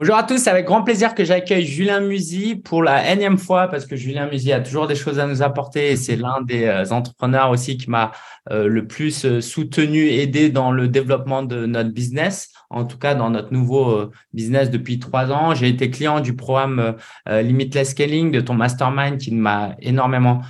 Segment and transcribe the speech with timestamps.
[0.00, 3.68] Bonjour à tous, c'est avec grand plaisir que j'accueille Julien Musy pour la énième fois
[3.68, 6.64] parce que Julien Musy a toujours des choses à nous apporter et c'est l'un des
[6.64, 8.10] euh, entrepreneurs aussi qui m'a
[8.50, 13.14] euh, le plus euh, soutenu, aidé dans le développement de notre business, en tout cas
[13.14, 15.54] dans notre nouveau business depuis trois ans.
[15.54, 16.96] J'ai été client du programme
[17.26, 20.40] Limitless Scaling de ton mastermind qui m'a énormément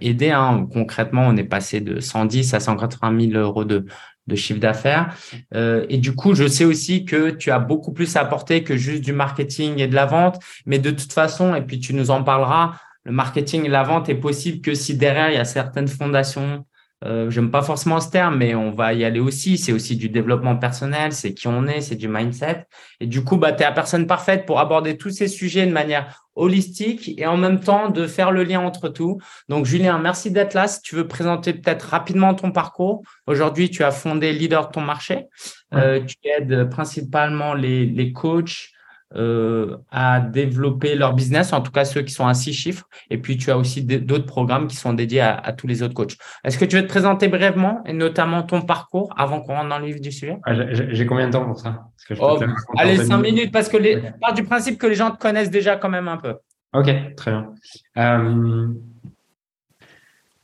[0.00, 0.30] aidé.
[0.30, 0.66] Hein.
[0.72, 3.86] Concrètement, on est passé de 110 à 180 000 euros de,
[4.26, 5.16] de chiffre d'affaires.
[5.54, 8.76] Euh, et du coup, je sais aussi que tu as beaucoup plus à apporter que
[8.76, 10.38] juste du marketing et de la vente.
[10.66, 12.74] Mais de toute façon, et puis tu nous en parleras,
[13.04, 16.64] le marketing et la vente est possible que si derrière, il y a certaines fondations
[17.04, 19.58] euh, j'aime pas forcément ce terme, mais on va y aller aussi.
[19.58, 22.66] C'est aussi du développement personnel, c'est qui on est, c'est du mindset.
[23.00, 25.72] Et du coup, bah, tu es la personne parfaite pour aborder tous ces sujets de
[25.72, 29.18] manière holistique et en même temps de faire le lien entre tout.
[29.48, 30.66] Donc, Julien, merci d'être là.
[30.68, 33.02] Si tu veux présenter peut-être rapidement ton parcours.
[33.26, 35.26] Aujourd'hui, tu as fondé Leader de ton marché.
[35.74, 38.71] Euh, tu aides principalement les, les coachs,
[39.16, 42.88] euh, à développer leur business, en tout cas ceux qui sont à six chiffres.
[43.10, 46.16] Et puis, tu as aussi d'autres programmes qui sont dédiés à, tous les autres coachs.
[46.44, 49.78] Est-ce que tu veux te présenter brièvement et notamment ton parcours avant qu'on rentre dans
[49.78, 50.38] le livre du sujet?
[50.44, 51.88] Ah, J'ai combien de temps pour ça?
[52.18, 52.38] Oh,
[52.76, 55.76] Allez, cinq minutes parce que les, part du principe que les gens te connaissent déjà
[55.76, 56.34] quand même un peu.
[56.74, 57.52] Ok, très bien.
[57.98, 58.68] Euh,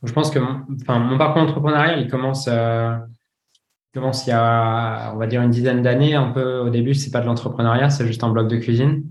[0.03, 2.95] je pense que mon, enfin, mon parcours entrepreneurial, il commence euh,
[3.93, 6.15] commence il y a, on va dire, une dizaine d'années.
[6.15, 9.03] Un peu au début, c'est pas de l'entrepreneuriat, c'est juste un bloc de cuisine.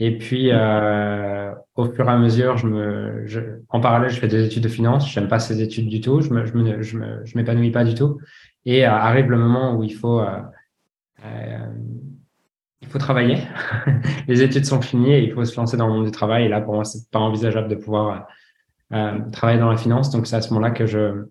[0.00, 4.28] Et puis, euh, au fur et à mesure, je me, je, en parallèle, je fais
[4.28, 5.10] des études de finance.
[5.10, 6.20] J'aime pas ces études du tout.
[6.20, 8.18] Je me, je me, je je m'épanouis pas du tout.
[8.64, 10.40] Et euh, arrive le moment où il faut, euh,
[11.24, 11.66] euh
[12.80, 13.38] il faut travailler.
[14.28, 16.44] Les études sont finies et il faut se lancer dans le monde du travail.
[16.44, 18.28] Et là, pour moi, c'est pas envisageable de pouvoir
[18.92, 20.10] euh, travailler dans la finance.
[20.10, 21.24] Donc, c'est à ce moment-là que je,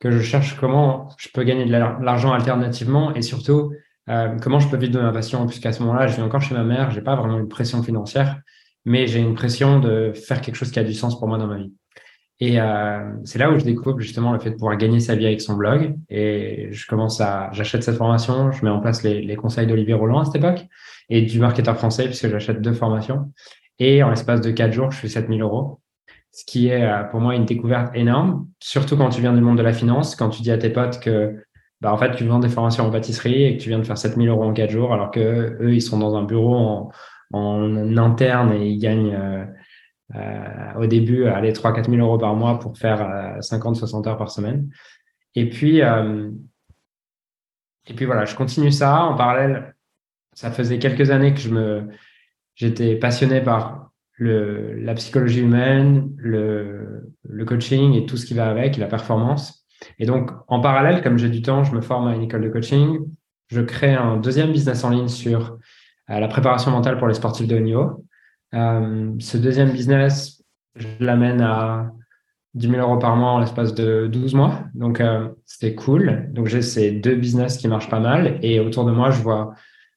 [0.00, 3.72] que je cherche comment je peux gagner de l'argent alternativement et surtout
[4.08, 5.46] euh, comment je peux vivre de ma passion.
[5.46, 8.40] Puisqu'à ce moment-là, je vis encore chez ma mère, j'ai pas vraiment une pression financière,
[8.84, 11.46] mais j'ai une pression de faire quelque chose qui a du sens pour moi dans
[11.46, 11.72] ma vie.
[12.40, 15.26] Et euh, c'est là où je découvre justement le fait de pouvoir gagner sa vie
[15.26, 15.96] avec son blog.
[16.08, 20.20] Et je commence à, j'achète cette formation, je mets en place les, conseils d'Olivier Roland
[20.20, 20.64] à cette époque
[21.08, 23.32] et du marketeur français puisque j'achète deux formations.
[23.80, 25.80] Et en l'espace de quatre jours, je fais 7000 euros
[26.38, 29.58] ce qui est euh, pour moi une découverte énorme, surtout quand tu viens du monde
[29.58, 31.34] de la finance, quand tu dis à tes potes que
[31.80, 33.98] bah, en fait, tu vends des formations en pâtisserie et que tu viens de faire
[33.98, 36.92] 7000 euros en 4 jours, alors que eux, ils sont dans un bureau
[37.32, 39.44] en, interne et ils gagnent euh,
[40.14, 44.16] euh, au début allez, 3 4 000 euros par mois pour faire 50 60 heures
[44.16, 44.70] par semaine.
[45.34, 49.02] Et puis, et puis voilà, je continue ça.
[49.02, 49.74] En parallèle,
[50.34, 51.88] ça faisait quelques années que je me,
[52.54, 53.87] j'étais passionné par
[54.18, 59.64] le, la psychologie humaine, le, le, coaching et tout ce qui va avec, la performance.
[60.00, 62.48] Et donc, en parallèle, comme j'ai du temps, je me forme à une école de
[62.48, 62.98] coaching.
[63.46, 65.58] Je crée un deuxième business en ligne sur
[66.10, 68.04] euh, la préparation mentale pour les sportifs de haut niveau.
[68.54, 70.42] Euh, ce deuxième business,
[70.74, 71.92] je l'amène à
[72.54, 74.64] 10 000 euros par mois en l'espace de 12 mois.
[74.74, 76.28] Donc, euh, c'était cool.
[76.32, 78.40] Donc, j'ai ces deux business qui marchent pas mal.
[78.42, 79.54] Et autour de moi, je vois,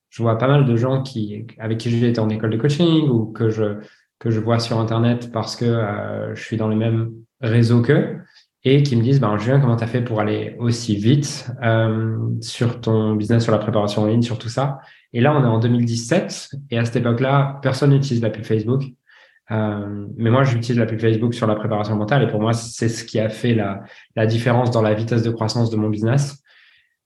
[0.10, 3.10] je vois pas mal de gens qui, avec qui j'ai été en école de coaching
[3.10, 3.80] ou que je,
[4.22, 7.12] que je vois sur Internet parce que euh, je suis dans les mêmes
[7.42, 8.20] réseaux qu'eux
[8.64, 12.20] et qui me disent, ben, Julien, comment tu as fait pour aller aussi vite euh,
[12.40, 14.78] sur ton business, sur la préparation en ligne, sur tout ça?
[15.12, 18.84] Et là, on est en 2017 et à cette époque-là, personne n'utilise la pub Facebook.
[19.50, 22.90] Euh, mais moi, j'utilise la pub Facebook sur la préparation mentale et pour moi, c'est
[22.90, 23.82] ce qui a fait la,
[24.16, 26.44] la différence dans la vitesse de croissance de mon business.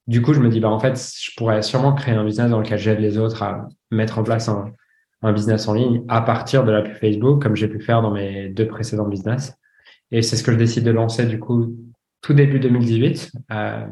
[0.08, 2.60] Du coup, je me dis, bah, en fait, je pourrais sûrement créer un business dans
[2.60, 4.66] lequel j'aide les autres à mettre en place un,
[5.22, 8.12] un business en ligne à partir de la pub Facebook, comme j'ai pu faire dans
[8.12, 9.58] mes deux précédents business.
[10.12, 11.76] Et c'est ce que je décide de lancer du coup
[12.22, 13.86] tout début 2018 euh,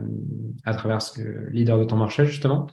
[0.66, 2.67] à travers ce leader de ton marché justement.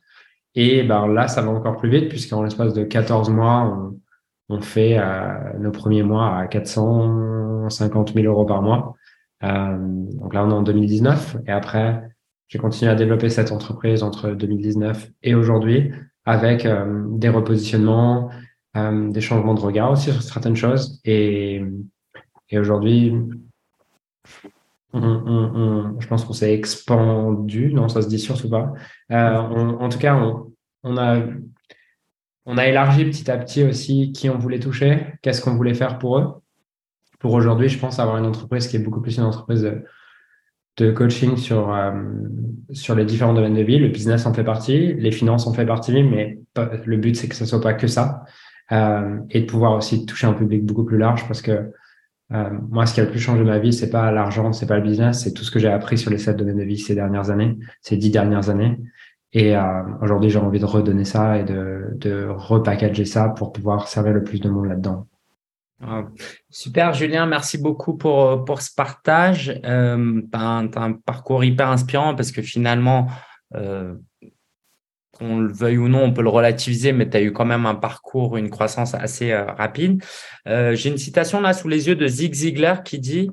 [0.55, 4.61] Et ben là, ça va encore plus vite puisqu'en l'espace de 14 mois, on, on
[4.61, 8.95] fait euh, nos premiers mois à 450 000 euros par mois.
[9.43, 12.03] Euh, donc là, on est en 2019 et après,
[12.49, 15.93] j'ai continué à développer cette entreprise entre 2019 et aujourd'hui
[16.31, 18.31] avec euh, des repositionnements,
[18.77, 21.01] euh, des changements de regard aussi sur certaines choses.
[21.05, 21.61] Et,
[22.51, 23.13] et aujourd'hui,
[24.95, 28.73] je pense qu'on s'est expandu, non, ça se dit surtout pas.
[29.11, 30.17] Euh, en tout cas,
[30.85, 31.21] on, a,
[32.47, 35.99] on a élargi petit à petit aussi qui on voulait toucher, qu'est-ce qu'on voulait faire
[35.99, 36.35] pour eux.
[37.19, 39.85] Pour aujourd'hui, je pense avoir une entreprise qui est beaucoup plus une entreprise de,
[40.77, 41.93] de coaching sur, euh,
[42.73, 43.79] sur les différents domaines de vie.
[43.79, 47.35] Le business en fait partie, les finances en fait partie, mais le but, c'est que
[47.35, 48.25] ce soit pas que ça.
[48.73, 51.73] Euh, et de pouvoir aussi toucher un public beaucoup plus large parce que
[52.33, 54.77] euh, moi, ce qui a le plus changé ma vie, c'est pas l'argent, c'est pas
[54.77, 56.95] le business, c'est tout ce que j'ai appris sur les sept domaines de vie ces
[56.95, 58.79] dernières années, ces dix dernières années.
[59.33, 59.55] Et
[60.01, 64.25] aujourd'hui, j'ai envie de redonner ça et de, de repackager ça pour pouvoir servir le
[64.25, 65.07] plus de monde là-dedans.
[66.51, 69.61] Super, Julien, merci beaucoup pour, pour ce partage.
[69.65, 73.07] Euh, tu as, un parcours hyper inspirant parce que finalement,
[73.55, 73.95] euh,
[75.13, 77.67] qu'on le veuille ou non, on peut le relativiser, mais tu as eu quand même
[77.67, 80.03] un parcours, une croissance assez euh, rapide.
[80.47, 83.31] Euh, j'ai une citation là sous les yeux de Zig Ziglar qui dit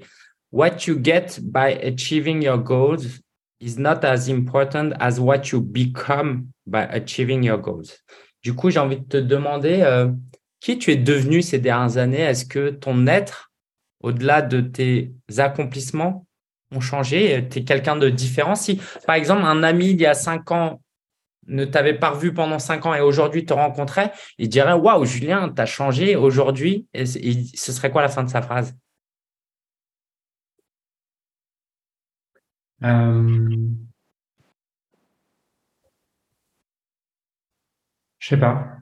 [0.51, 3.19] What you get by achieving your goals
[3.59, 7.99] is not as important as what you become by achieving your goals.
[8.41, 9.83] Du coup, j'ai envie de te demander
[10.59, 12.21] qui tu es devenu ces dernières années?
[12.21, 13.51] Est-ce que ton être,
[14.01, 16.25] au-delà de tes accomplissements,
[16.71, 17.47] ont changé?
[17.49, 18.55] Tu es quelqu'un de différent?
[18.55, 20.81] Si, par exemple, un ami il y a cinq ans
[21.47, 25.49] ne t'avait pas revu pendant cinq ans et aujourd'hui te rencontrait, il dirait Waouh, Julien,
[25.49, 26.87] tu as changé aujourd'hui.
[26.93, 28.75] Ce serait quoi la fin de sa phrase?
[32.83, 33.49] Euh...
[38.19, 38.81] Je sais pas.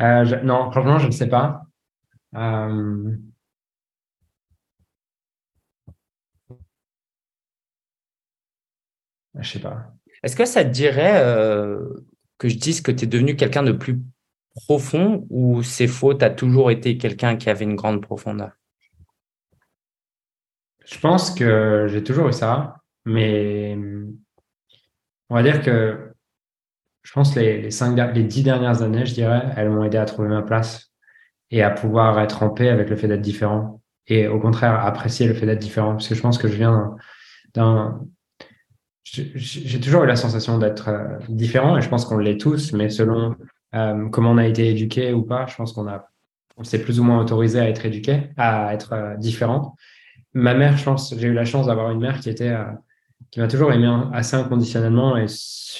[0.00, 1.62] Euh, non, franchement, je ne sais pas.
[2.34, 3.16] Euh...
[9.38, 9.92] Je sais pas.
[10.22, 11.78] Est-ce que ça te dirait euh,
[12.38, 14.00] que je dise que tu es devenu quelqu'un de plus
[14.54, 18.52] profond ou c'est faux, tu as toujours été quelqu'un qui avait une grande profondeur?
[20.84, 23.76] Je pense que j'ai toujours eu ça, mais
[25.28, 26.09] on va dire que
[27.10, 30.04] je pense les, les, cinq, les dix dernières années, je dirais, elles m'ont aidé à
[30.04, 30.92] trouver ma place
[31.50, 35.26] et à pouvoir être en paix avec le fait d'être différent et au contraire apprécier
[35.26, 35.94] le fait d'être différent.
[35.94, 36.94] Parce que je pense que je viens
[37.52, 38.00] d'un
[39.02, 42.90] j'ai toujours eu la sensation d'être euh, différent et je pense qu'on l'est tous mais
[42.90, 43.34] selon
[43.74, 46.06] euh, comment on a été éduqué ou pas je pense qu'on a
[46.58, 49.74] on s'est plus ou moins autorisé à être éduqué à être euh, différent.
[50.32, 52.54] Ma mère je pense j'ai eu la chance d'avoir une mère qui était
[53.30, 55.26] qui m'a toujours aimé assez inconditionnellement et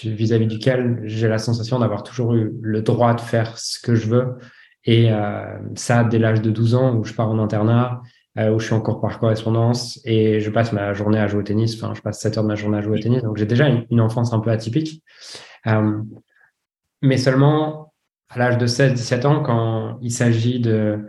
[0.04, 4.06] vis-à-vis duquel j'ai la sensation d'avoir toujours eu le droit de faire ce que je
[4.06, 4.36] veux.
[4.84, 8.02] Et euh, ça, dès l'âge de 12 ans, où je pars en internat,
[8.38, 11.42] euh, où je suis encore par correspondance et je passe ma journée à jouer au
[11.42, 11.74] tennis.
[11.74, 13.22] Enfin, je passe 7 heures de ma journée à jouer au tennis.
[13.22, 15.02] Donc, j'ai déjà une, enfance un peu atypique.
[15.66, 16.00] Euh,
[17.02, 17.92] mais seulement
[18.28, 21.08] à l'âge de 16-17 ans, quand il s'agit de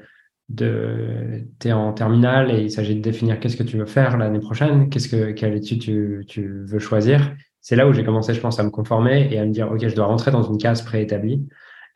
[0.55, 4.17] de tu es en terminale et il s'agit de définir qu'est-ce que tu veux faire
[4.17, 7.33] l'année prochaine, qu'est-ce que quelle étude tu, veux choisir.
[7.61, 9.87] C'est là où j'ai commencé, je pense, à me conformer et à me dire ok,
[9.87, 11.47] je dois rentrer dans une case préétablie.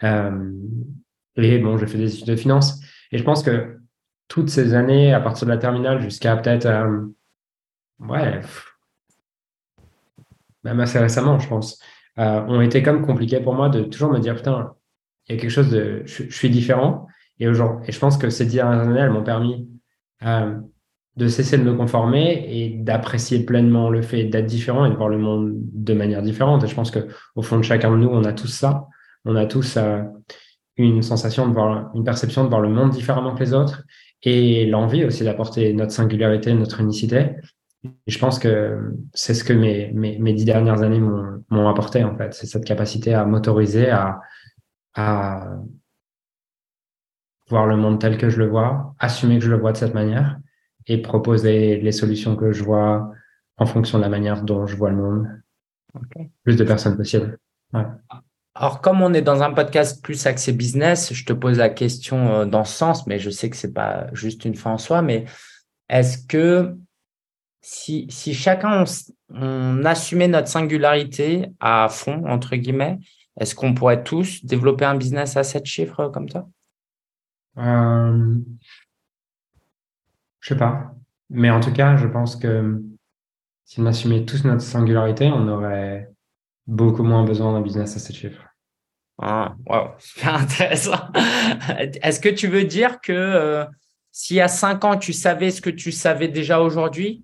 [0.03, 0.51] Euh,
[1.37, 2.79] et bon, j'ai fait des études de finance
[3.11, 3.77] et je pense que
[4.27, 7.05] toutes ces années, à partir de la terminale jusqu'à peut-être euh,
[7.99, 8.41] ouais,
[10.63, 11.81] même assez récemment, je pense,
[12.19, 14.73] euh, ont été comme compliquées pour moi de toujours me dire putain,
[15.27, 17.07] il y a quelque chose de, je suis différent
[17.39, 19.67] et, et je pense que ces dernières années, elles m'ont permis
[20.25, 20.55] euh,
[21.17, 25.09] de cesser de me conformer et d'apprécier pleinement le fait d'être différent et de voir
[25.09, 26.63] le monde de manière différente.
[26.63, 28.87] Et je pense que au fond de chacun de nous, on a tous ça.
[29.23, 30.01] On a tous euh,
[30.77, 33.83] une sensation de voir, une perception de voir le monde différemment que les autres
[34.23, 37.31] et l'envie aussi d'apporter notre singularité, notre unicité.
[37.83, 38.77] Et je pense que
[39.13, 42.33] c'est ce que mes, mes, mes dix dernières années m'ont apporté, en fait.
[42.33, 44.19] C'est cette capacité à m'autoriser à,
[44.95, 45.55] à
[47.47, 49.93] voir le monde tel que je le vois, assumer que je le vois de cette
[49.93, 50.39] manière
[50.87, 53.11] et proposer les solutions que je vois
[53.57, 55.27] en fonction de la manière dont je vois le monde.
[56.43, 57.37] Plus de personnes possible.
[58.53, 62.31] Alors, comme on est dans un podcast plus axé business, je te pose la question
[62.31, 65.01] euh, dans ce sens, mais je sais que c'est pas juste une fin en soi,
[65.01, 65.25] mais
[65.89, 66.75] est-ce que
[67.61, 68.85] si, si chacun
[69.33, 72.99] on, assumait notre singularité à fond, entre guillemets,
[73.39, 76.47] est-ce qu'on pourrait tous développer un business à sept chiffres comme ça?
[77.57, 78.35] Euh,
[80.39, 80.95] je sais pas.
[81.29, 82.81] Mais en tout cas, je pense que
[83.65, 86.11] si on assumait tous notre singularité, on aurait
[86.67, 88.45] beaucoup moins besoin d'un business à 7 chiffres.
[89.21, 90.99] Ah, wow, super intéressant.
[92.01, 93.65] Est-ce que tu veux dire que euh,
[94.11, 97.23] s'il y a 5 ans, tu savais ce que tu savais déjà aujourd'hui,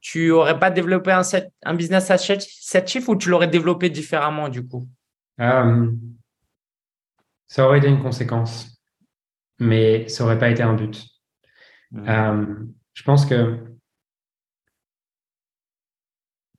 [0.00, 1.22] tu n'aurais pas développé un,
[1.64, 4.88] un business à 7 chiffres ou tu l'aurais développé différemment du coup?
[5.40, 5.90] Euh,
[7.46, 8.75] Ça aurait été une conséquence
[9.58, 11.04] mais ça aurait pas été un but.
[11.92, 12.08] Mmh.
[12.08, 12.46] Euh,
[12.94, 13.58] je pense que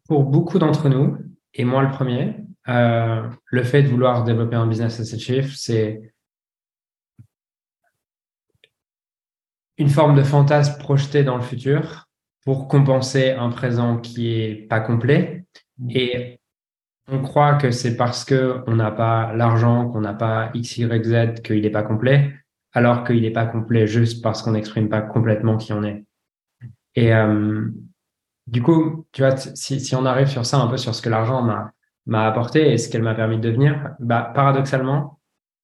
[0.07, 1.17] pour beaucoup d'entre nous,
[1.53, 2.35] et moi le premier,
[2.69, 6.13] euh, le fait de vouloir développer un business à 7 chiffres, c'est
[9.77, 12.07] une forme de fantasme projeté dans le futur
[12.43, 15.45] pour compenser un présent qui est pas complet.
[15.77, 15.89] Mmh.
[15.91, 16.39] Et
[17.09, 21.05] on croit que c'est parce que on n'a pas l'argent, qu'on n'a pas X, Y,
[21.05, 22.33] Z, qu'il n'est pas complet
[22.77, 26.05] alors qu'il n'est pas complet juste parce qu'on n'exprime pas complètement qui on est.
[26.93, 27.71] Et euh,
[28.45, 31.41] du coup, tu vois, si, on arrive sur ça, un peu sur ce que l'argent
[32.05, 35.19] m'a apporté et ce qu'elle m'a permis de devenir, bah, paradoxalement,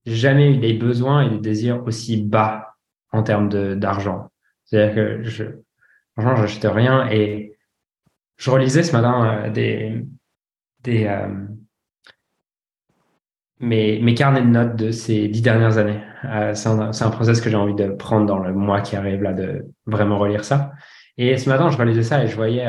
[0.08, 2.78] jamais eu des besoins et des désirs aussi bas
[3.12, 4.32] en termes d'argent.
[4.66, 5.44] C'est-à-dire que je,
[6.18, 7.56] franchement, rien et
[8.38, 10.04] je relisais ce matin euh, des,
[10.82, 11.28] des, euh,
[13.60, 16.00] mes, mes, carnets de notes de ces dix dernières années.
[16.26, 19.22] Euh, c'est un, un, process que j'ai envie de prendre dans le mois qui arrive
[19.22, 20.72] là, de vraiment relire ça.
[21.18, 22.68] Et ce matin, je relisais ça et je voyais,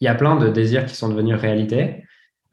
[0.00, 2.04] il y a plein de désirs qui sont devenus réalité.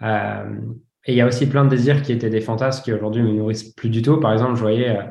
[0.01, 0.61] Euh,
[1.05, 3.31] et il y a aussi plein de désirs qui étaient des fantasmes qui aujourd'hui me
[3.31, 4.19] nourrissent plus du tout.
[4.19, 5.03] Par exemple, je voyais, euh,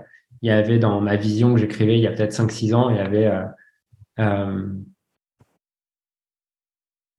[0.43, 2.97] il y avait dans ma vision que j'écrivais il y a peut-être 5-6 ans, il
[2.97, 3.31] y avait
[4.19, 4.67] euh,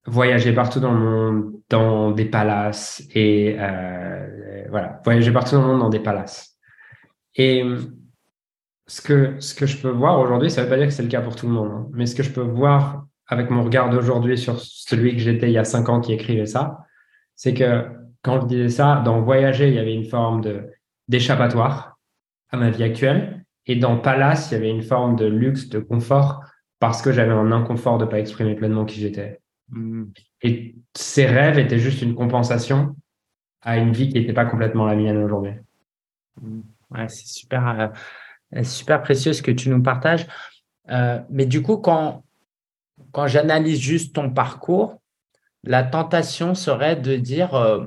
[0.05, 3.57] voyager partout dans le monde, dans des palaces et
[4.69, 6.57] voilà, voyager partout dans le monde dans des palaces.
[7.35, 7.63] Et
[8.88, 11.09] ce que, ce que je peux voir aujourd'hui, ça veut pas dire que c'est le
[11.09, 13.89] cas pour tout le monde, hein, mais ce que je peux voir avec mon regard
[13.89, 16.85] d'aujourd'hui sur celui que j'étais il y a cinq ans qui écrivait ça,
[17.35, 17.85] c'est que
[18.21, 20.69] quand je disais ça, dans Voyager, il y avait une forme de
[21.07, 22.00] d'échappatoire
[22.50, 23.45] à ma vie actuelle.
[23.67, 26.41] Et dans Palace, il y avait une forme de luxe, de confort,
[26.79, 29.39] parce que j'avais un inconfort de pas exprimer pleinement qui j'étais.
[29.69, 30.05] Mm.
[30.41, 32.95] Et ces rêves étaient juste une compensation
[33.62, 35.53] à une vie qui n'était pas complètement la mienne aujourd'hui.
[36.41, 36.62] Mm.
[36.91, 37.93] Ouais, c'est super,
[38.53, 40.27] euh, super précieux ce que tu nous partages.
[40.89, 42.24] Euh, mais du coup, quand,
[43.12, 45.01] quand j'analyse juste ton parcours,
[45.63, 47.86] la tentation serait de dire, euh,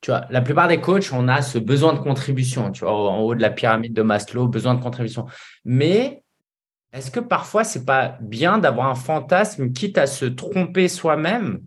[0.00, 3.18] tu vois, la plupart des coachs, on a ce besoin de contribution, tu vois, en
[3.20, 5.26] haut de la pyramide de Maslow, besoin de contribution.
[5.64, 6.19] Mais
[6.92, 11.60] est-ce que parfois, c'est pas bien d'avoir un fantasme, quitte à se tromper soi-même,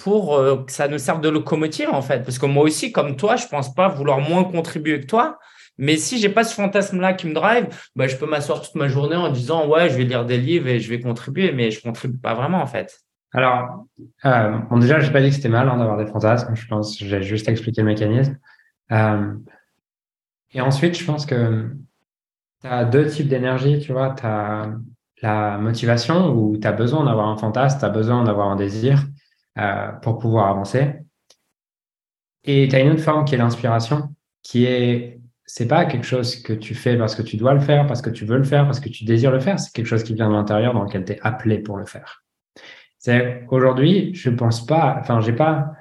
[0.00, 2.20] pour euh, que ça nous serve de locomotive, en fait?
[2.24, 5.38] Parce que moi aussi, comme toi, je pense pas vouloir moins contribuer que toi.
[5.78, 8.88] Mais si j'ai pas ce fantasme-là qui me drive, bah, je peux m'asseoir toute ma
[8.88, 11.80] journée en disant ouais, je vais lire des livres et je vais contribuer, mais je
[11.80, 13.00] contribue pas vraiment en fait.
[13.32, 13.86] Alors,
[14.24, 16.54] euh, déjà, j'ai pas dit que c'était mal hein, d'avoir des fantasmes.
[16.54, 18.36] Je pense, j'ai juste expliqué le mécanisme.
[18.92, 19.34] Euh,
[20.52, 21.70] et ensuite, je pense que
[22.60, 24.14] tu as deux types d'énergie, tu vois.
[24.14, 24.70] Tu as
[25.22, 29.04] la motivation où tu as besoin d'avoir un fantasme, tu as besoin d'avoir un désir
[29.58, 30.94] euh, pour pouvoir avancer.
[32.44, 36.36] Et tu as une autre forme qui est l'inspiration, qui est, c'est pas quelque chose
[36.42, 38.64] que tu fais parce que tu dois le faire, parce que tu veux le faire,
[38.64, 41.04] parce que tu désires le faire, c'est quelque chose qui vient de l'intérieur dans lequel
[41.04, 42.24] tu es appelé pour le faire.
[43.48, 45.72] Aujourd'hui, je pense pas, enfin, j'ai pas.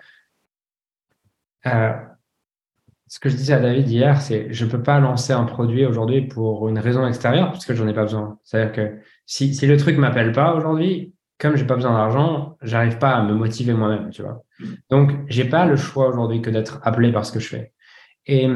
[1.66, 1.94] Euh,
[3.10, 6.28] ce que je disais à David hier, c'est je peux pas lancer un produit aujourd'hui
[6.28, 8.38] pour une raison extérieure parce que j'en ai pas besoin.
[8.44, 13.00] C'est-à-dire que si, si le truc m'appelle pas aujourd'hui, comme j'ai pas besoin d'argent, j'arrive
[13.00, 14.44] pas à me motiver moi-même, tu vois.
[14.90, 17.74] Donc, j'ai pas le choix aujourd'hui que d'être appelé par ce que je fais.
[18.28, 18.48] Et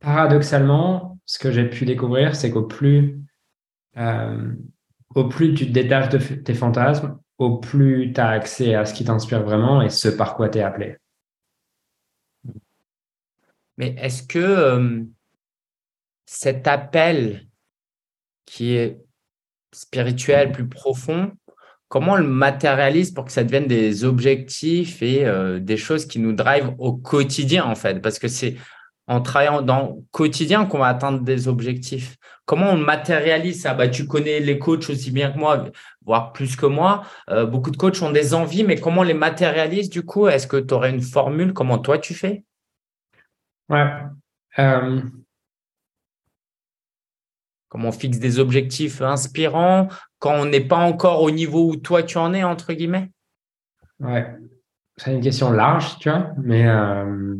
[0.00, 3.22] paradoxalement, ce que j'ai pu découvrir, c'est qu'au plus
[3.98, 4.52] euh,
[5.14, 8.94] au plus tu te détaches de tes fantasmes, au plus tu as accès à ce
[8.94, 10.96] qui t'inspire vraiment et ce par quoi tu es appelé.
[13.82, 15.00] Mais est-ce que euh,
[16.24, 17.48] cet appel
[18.46, 19.00] qui est
[19.72, 21.32] spirituel, plus profond,
[21.88, 26.20] comment on le matérialise pour que ça devienne des objectifs et euh, des choses qui
[26.20, 28.00] nous drivent au quotidien en fait?
[28.00, 28.54] Parce que c'est
[29.08, 32.18] en travaillant dans le quotidien qu'on va atteindre des objectifs.
[32.44, 33.74] Comment on matérialise ça?
[33.74, 35.70] Bah, Tu connais les coachs aussi bien que moi,
[36.06, 37.02] voire plus que moi.
[37.30, 40.28] Euh, beaucoup de coachs ont des envies, mais comment on les matérialise du coup?
[40.28, 41.52] Est-ce que tu aurais une formule?
[41.52, 42.44] Comment toi tu fais?
[43.68, 43.86] Ouais.
[44.58, 45.02] Euh.
[47.68, 49.88] Comment on fixe des objectifs inspirants
[50.18, 53.10] quand on n'est pas encore au niveau où toi tu en es, entre guillemets?
[53.98, 54.34] Ouais.
[54.98, 57.34] C'est une question large, tu vois, mais euh,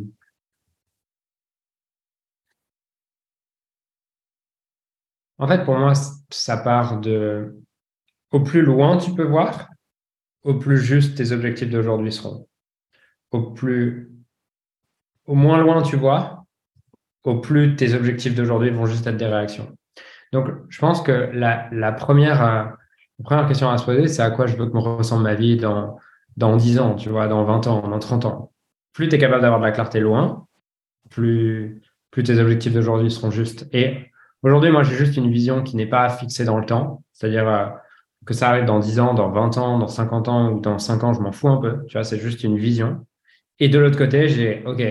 [5.43, 5.93] En fait, pour moi,
[6.31, 7.61] ça part de
[8.31, 9.69] au plus loin tu peux voir,
[10.45, 12.49] au plus juste tes objectifs d'aujourd'hui seront.
[13.33, 14.12] Au plus
[15.27, 16.45] au moins loin tu vois,
[17.25, 19.69] au plus tes objectifs d'aujourd'hui vont juste être des réactions.
[20.33, 22.77] Donc, je pense que la, première,
[23.23, 25.57] première question à se poser, c'est à quoi je veux que me ressemble ma vie
[25.57, 25.99] dans,
[26.37, 28.53] dans 10 ans, tu vois, dans 20 ans, dans 30 ans.
[28.95, 30.47] Plus tu es capable d'avoir de la clarté loin,
[31.11, 33.69] plus, plus tes objectifs d'aujourd'hui seront justes.
[33.73, 34.13] Et
[34.43, 37.05] Aujourd'hui, moi, j'ai juste une vision qui n'est pas fixée dans le temps.
[37.13, 37.67] C'est-à-dire euh,
[38.27, 41.05] que ça arrive dans 10 ans, dans 20 ans, dans 50 ans ou dans 5
[41.05, 41.85] ans, je m'en fous un peu.
[41.87, 43.07] Tu vois, c'est juste une vision.
[43.61, 44.83] Et de l'autre côté, j'ai, OK,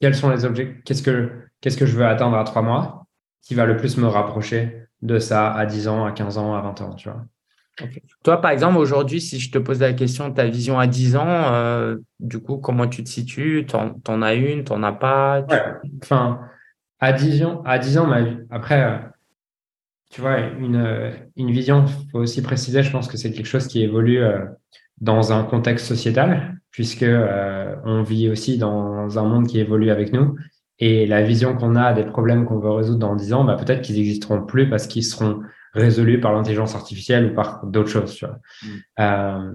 [0.00, 1.30] quels sont les objets Qu'est-ce que,
[1.60, 3.06] qu'est-ce que je veux atteindre à 3 mois
[3.42, 6.60] qui va le plus me rapprocher de ça à 10 ans, à 15 ans, à
[6.60, 7.24] 20 ans, tu vois?
[8.22, 11.16] Toi, par exemple, aujourd'hui, si je te pose la question de ta vision à 10
[11.16, 13.64] ans, euh, du coup, comment tu te situes?
[13.66, 15.42] T'en, en as une, t'en as pas?
[16.02, 16.40] Enfin,
[16.98, 18.36] à 10 ans, à 10 ans, ma vie.
[18.50, 18.98] Après, euh,
[20.10, 23.66] tu vois, une, une vision, il faut aussi préciser, je pense que c'est quelque chose
[23.66, 24.44] qui évolue euh,
[25.00, 26.59] dans un contexte sociétal.
[26.70, 27.06] Puisque
[27.84, 30.36] on vit aussi dans un monde qui évolue avec nous.
[30.80, 33.82] Et la vision qu'on a des problèmes qu'on veut résoudre dans 10 ans, bah, peut-être
[33.82, 35.42] qu'ils n'existeront plus parce qu'ils seront
[35.74, 38.14] résolus par l'intelligence artificielle ou par d'autres choses.
[38.14, 38.38] Tu vois.
[38.62, 38.68] Mm.
[39.00, 39.52] Euh,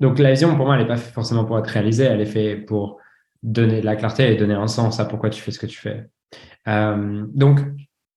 [0.00, 2.66] donc la vision, pour moi, elle n'est pas forcément pour être réalisée, elle est faite
[2.66, 2.98] pour
[3.42, 5.78] donner de la clarté et donner un sens à pourquoi tu fais ce que tu
[5.78, 6.06] fais.
[6.68, 7.60] Euh, donc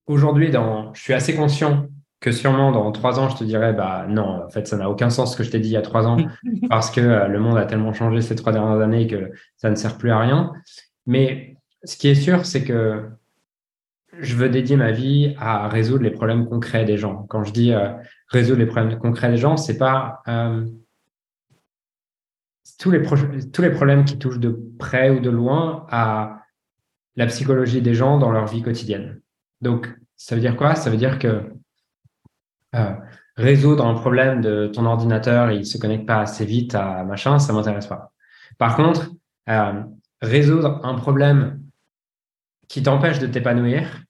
[0.08, 1.88] aujourd'hui, dans, je suis assez conscient
[2.24, 5.10] que sûrement dans trois ans, je te dirais, bah non, en fait, ça n'a aucun
[5.10, 6.16] sens ce que je t'ai dit il y a trois ans,
[6.70, 9.76] parce que euh, le monde a tellement changé ces trois dernières années que ça ne
[9.76, 10.54] sert plus à rien.
[11.06, 13.10] Mais ce qui est sûr, c'est que
[14.18, 17.26] je veux dédier ma vie à résoudre les problèmes concrets des gens.
[17.28, 17.90] Quand je dis euh,
[18.30, 20.66] résoudre les problèmes concrets des gens, c'est pas euh,
[22.80, 23.02] tous, les
[23.52, 26.40] tous les problèmes qui touchent de près ou de loin à
[27.18, 29.20] la psychologie des gens dans leur vie quotidienne.
[29.60, 30.76] Donc, ça veut dire quoi?
[30.76, 31.52] Ça veut dire que
[32.76, 32.94] euh,
[33.36, 37.54] résoudre un problème de ton ordinateur, il se connecte pas assez vite à machin, ça
[37.54, 38.12] m'intéresse pas.
[38.58, 39.12] Par contre,
[40.22, 41.62] résoudre un problème
[42.68, 44.04] qui t'empêche de t'épanouir,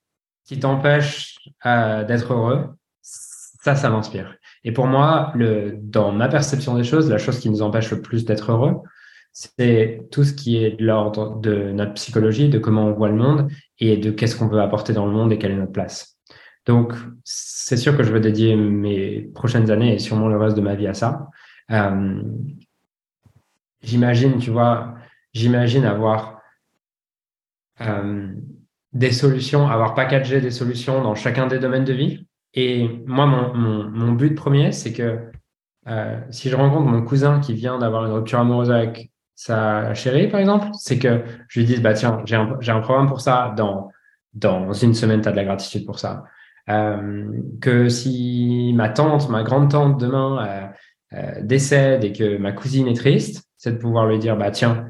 [0.44, 2.68] qui t'empêche euh, d'être heureux,
[3.02, 4.36] ça, ça m'inspire.
[4.62, 5.32] Et pour moi,
[5.82, 8.82] dans ma perception des choses, la chose qui nous empêche le plus d'être heureux,
[9.32, 13.16] c'est tout ce qui est de l'ordre de notre psychologie, de comment on voit le
[13.16, 16.13] monde et de qu'est-ce qu'on veut apporter dans le monde et quelle est notre place.
[16.66, 16.94] Donc,
[17.24, 20.74] c'est sûr que je veux dédier mes prochaines années et sûrement le reste de ma
[20.74, 21.28] vie à ça.
[21.70, 22.22] Euh,
[23.82, 24.94] j'imagine, tu vois,
[25.32, 26.40] j'imagine avoir
[27.80, 28.32] euh,
[28.92, 32.26] des solutions, avoir packagé des solutions dans chacun des domaines de vie.
[32.54, 33.52] Et moi, mon,
[33.90, 35.18] mon, but premier, c'est que
[35.88, 40.28] euh, si je rencontre mon cousin qui vient d'avoir une rupture amoureuse avec sa chérie,
[40.28, 43.90] par exemple, c'est que je lui dise, bah tiens, j'ai un, programme pour ça, dans,
[44.32, 46.24] dans une semaine, tu as de la gratitude pour ça.
[46.70, 50.72] Euh, que si ma tante, ma grande-tante demain
[51.12, 54.88] euh, décède et que ma cousine est triste, c'est de pouvoir lui dire, bah tiens,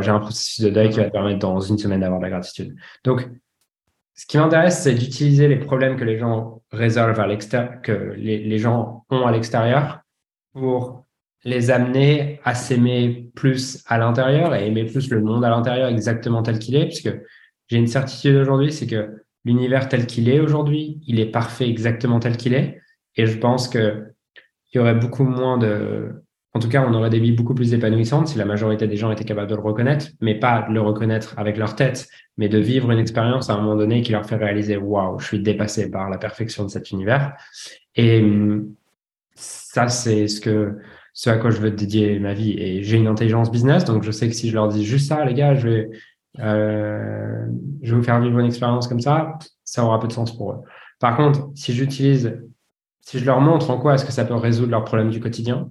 [0.00, 2.30] j'ai un processus de deuil qui va te permettre dans une semaine d'avoir de la
[2.30, 2.76] gratitude.
[3.04, 3.28] Donc,
[4.14, 8.58] ce qui m'intéresse, c'est d'utiliser les problèmes que les gens résolvent à l'extérieur, que les,
[8.58, 10.00] gens ont à l'extérieur
[10.52, 11.06] pour
[11.44, 16.42] les amener à s'aimer plus à l'intérieur et aimer plus le monde à l'intérieur exactement
[16.42, 17.12] tel qu'il est, puisque
[17.68, 22.20] j'ai une certitude aujourd'hui, c'est que l'univers tel qu'il est aujourd'hui, il est parfait exactement
[22.20, 22.80] tel qu'il est.
[23.16, 24.14] Et je pense qu'il
[24.74, 26.22] y aurait beaucoup moins de,
[26.54, 29.10] en tout cas, on aurait des vies beaucoup plus épanouissantes si la majorité des gens
[29.10, 32.58] étaient capables de le reconnaître, mais pas de le reconnaître avec leur tête, mais de
[32.58, 35.90] vivre une expérience à un moment donné qui leur fait réaliser waouh, je suis dépassé
[35.90, 37.34] par la perfection de cet univers.
[37.96, 38.74] Et hum,
[39.34, 40.76] ça, c'est ce que
[41.14, 42.54] ce à quoi je veux dédier ma vie.
[42.58, 45.24] Et j'ai une intelligence business, donc je sais que si je leur dis juste ça,
[45.24, 45.90] les gars, je vais,
[46.40, 47.46] euh,
[47.82, 50.52] je vais vous faire vivre une expérience comme ça, ça aura peu de sens pour
[50.52, 50.60] eux.
[51.00, 52.40] Par contre, si j'utilise,
[53.00, 55.70] si je leur montre en quoi est-ce que ça peut résoudre leurs problèmes du quotidien,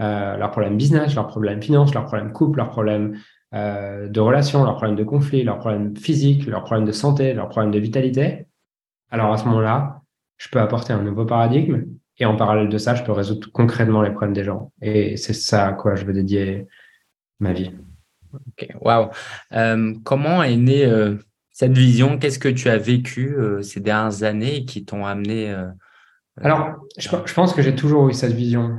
[0.00, 3.18] euh, leurs problèmes business, leurs problèmes finance, leurs problèmes couple, leurs problèmes
[3.54, 7.48] euh, de relations, leurs problèmes de conflit, leurs problèmes physiques, leurs problèmes de santé, leurs
[7.48, 8.46] problèmes de vitalité,
[9.10, 10.02] alors à ce moment-là,
[10.38, 11.84] je peux apporter un nouveau paradigme
[12.18, 14.72] et en parallèle de ça, je peux résoudre concrètement les problèmes des gens.
[14.82, 16.66] Et c'est ça à quoi je veux dédier
[17.38, 17.70] ma vie.
[18.34, 19.10] Ok, waouh.
[19.52, 21.16] Euh, comment est née euh,
[21.50, 22.18] cette vision?
[22.18, 25.54] Qu'est-ce que tu as vécu euh, ces dernières années qui t'ont amené
[26.40, 28.76] Alors, je, pense que j'ai toujours eu cette vision.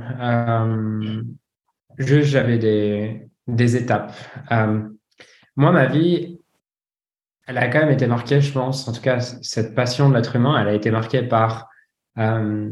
[1.98, 4.12] juste, j'avais des, des étapes.
[4.50, 6.38] Moi, ma vie,
[7.46, 10.36] elle a quand même été marquée, je pense, en tout cas, cette passion de l'être
[10.36, 11.68] humain, elle a été marquée par
[12.16, 12.70] ce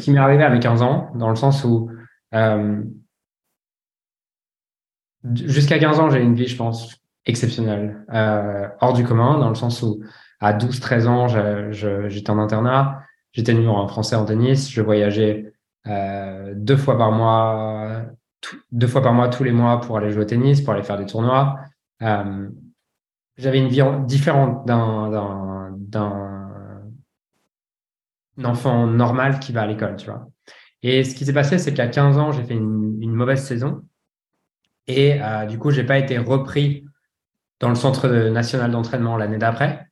[0.00, 1.90] qui m'est arrivé à mes 15 ans, dans le sens où
[5.34, 8.04] jusqu'à 15 ans, j'ai une vie, je pense, exceptionnelle,
[8.80, 10.00] hors du commun, dans le sens où
[10.40, 11.28] à 12-13 ans,
[12.08, 13.02] j'étais en internat,
[13.32, 15.52] j'étais numéro un français en tennis, je voyageais
[16.54, 18.06] deux fois par mois
[18.72, 20.98] deux fois par mois, tous les mois, pour aller jouer au tennis, pour aller faire
[20.98, 21.58] des tournois.
[22.02, 22.48] Euh,
[23.36, 25.72] j'avais une vie différente d'un,
[28.44, 30.28] enfant normal qui va à l'école, tu vois.
[30.82, 33.82] Et ce qui s'est passé, c'est qu'à 15 ans, j'ai fait une, mauvaise saison.
[34.88, 36.84] Et euh, du coup, j'ai pas été repris
[37.60, 39.86] dans le centre national d'entraînement l'année d'après.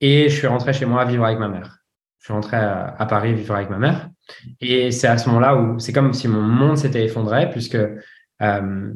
[0.00, 1.78] Et je suis rentré chez moi vivre avec ma mère.
[2.18, 4.10] Je suis rentré à Paris vivre avec ma mère.
[4.60, 7.78] Et c'est à ce moment-là où c'est comme si mon monde s'était effondré, puisque
[8.42, 8.92] euh,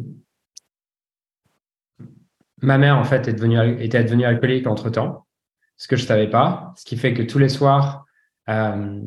[2.62, 5.26] ma mère, en fait, est devenue, était devenue alcoolique entre-temps,
[5.76, 8.05] ce que je ne savais pas, ce qui fait que tous les soirs,
[8.48, 9.00] euh,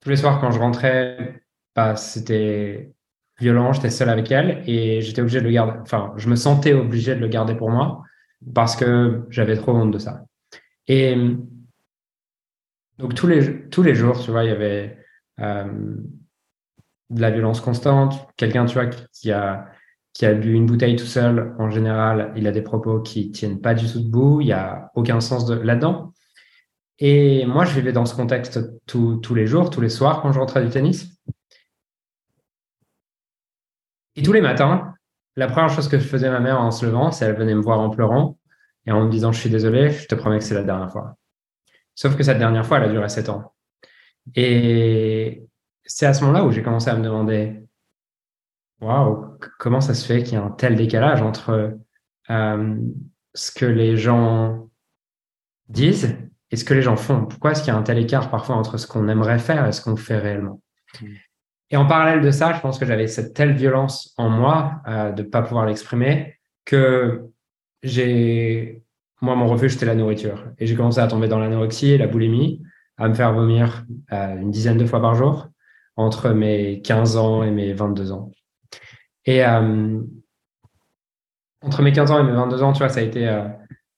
[0.00, 1.42] tous les soirs quand je rentrais,
[1.74, 2.92] bah, c'était
[3.40, 6.72] violent, j'étais seul avec elle et j'étais obligé de le garder, enfin, je me sentais
[6.72, 8.02] obligé de le garder pour moi
[8.54, 10.24] parce que j'avais trop honte de ça.
[10.86, 11.16] Et
[12.98, 14.98] donc tous les, tous les jours, tu vois, il y avait,
[15.40, 15.64] euh,
[17.10, 18.28] de la violence constante.
[18.36, 19.66] Quelqu'un, tu vois, qui a,
[20.12, 23.60] qui a bu une bouteille tout seul, en général, il a des propos qui tiennent
[23.60, 24.40] pas du tout debout.
[24.40, 26.12] Il y a aucun sens de, là-dedans.
[26.98, 30.38] Et moi, je vivais dans ce contexte tous les jours, tous les soirs quand je
[30.38, 31.20] rentrais du tennis.
[34.16, 34.94] Et tous les matins,
[35.36, 37.62] la première chose que je faisais ma mère en se levant, c'est elle venait me
[37.62, 38.38] voir en pleurant
[38.86, 41.16] et en me disant je suis désolé, je te promets que c'est la dernière fois.
[41.94, 43.54] Sauf que cette dernière fois, elle a duré sept ans.
[44.34, 45.44] Et
[45.84, 47.62] c'est à ce moment-là où j'ai commencé à me demander
[48.80, 51.78] waouh, comment ça se fait qu'il y a un tel décalage entre
[52.30, 52.76] euh,
[53.34, 54.70] ce que les gens
[55.68, 56.16] disent
[56.50, 57.26] et ce que les gens font?
[57.26, 59.72] Pourquoi est-ce qu'il y a un tel écart parfois entre ce qu'on aimerait faire et
[59.72, 60.62] ce qu'on fait réellement?
[61.00, 61.06] Mmh.
[61.70, 65.12] Et en parallèle de ça, je pense que j'avais cette telle violence en moi euh,
[65.12, 67.26] de ne pas pouvoir l'exprimer que
[67.82, 68.82] j'ai,
[69.20, 70.46] moi, mon refuge, c'était la nourriture.
[70.58, 72.62] Et j'ai commencé à tomber dans l'anorexie et la boulimie,
[72.98, 75.48] à me faire vomir euh, une dizaine de fois par jour
[75.96, 78.30] entre mes 15 ans et mes 22 ans.
[79.26, 80.00] Et euh,
[81.62, 83.28] entre mes 15 ans et mes 22 ans, tu vois, ça a été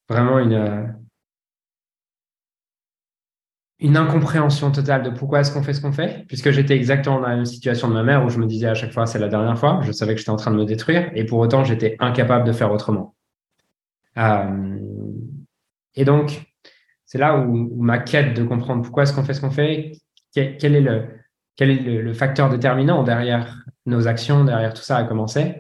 [0.08, 0.94] vraiment une,
[3.82, 7.26] une incompréhension totale de pourquoi est-ce qu'on fait ce qu'on fait, puisque j'étais exactement dans
[7.28, 9.28] la même situation de ma mère où je me disais à chaque fois c'est la
[9.28, 11.96] dernière fois, je savais que j'étais en train de me détruire et pour autant j'étais
[11.98, 13.14] incapable de faire autrement.
[14.18, 14.78] Euh,
[15.96, 16.42] et donc,
[17.04, 19.92] c'est là où, ma quête de comprendre pourquoi est-ce qu'on fait ce qu'on fait,
[20.32, 21.08] quel, est, le,
[21.56, 25.56] quel est le, facteur déterminant derrière nos actions, derrière tout ça a commencé.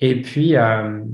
[0.00, 1.04] Et puis, euh,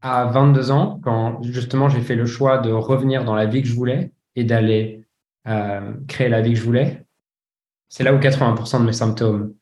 [0.00, 3.68] à 22 ans, quand justement j'ai fait le choix de revenir dans la vie que
[3.68, 5.01] je voulais et d'aller
[5.44, 7.06] créer la vie que je voulais,
[7.88, 9.54] c'est là où 80% de mes symptômes,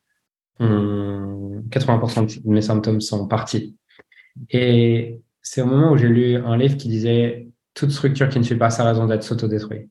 [0.60, 3.76] 80% de mes symptômes sont partis.
[4.50, 8.44] Et c'est au moment où j'ai lu un livre qui disait toute structure qui ne
[8.44, 9.90] suit pas sa raison d'être s'autodétruit.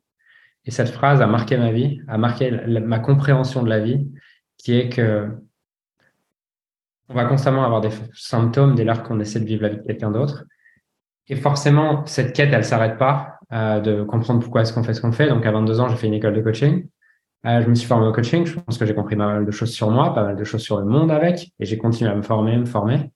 [0.65, 4.07] Et cette phrase a marqué ma vie, a marqué ma compréhension de la vie,
[4.57, 5.29] qui est que
[7.07, 9.81] on va constamment avoir des symptômes dès lors qu'on essaie de vivre la vie de
[9.81, 10.45] quelqu'un d'autre.
[11.27, 15.01] Et forcément, cette quête, elle s'arrête pas euh, de comprendre pourquoi est-ce qu'on fait ce
[15.01, 15.27] qu'on fait.
[15.27, 16.87] Donc, à 22 ans, j'ai fait une école de coaching.
[17.45, 18.45] Euh, je me suis formé au coaching.
[18.45, 20.61] Je pense que j'ai compris pas mal de choses sur moi, pas mal de choses
[20.61, 23.11] sur le monde avec, et j'ai continué à me former, me former.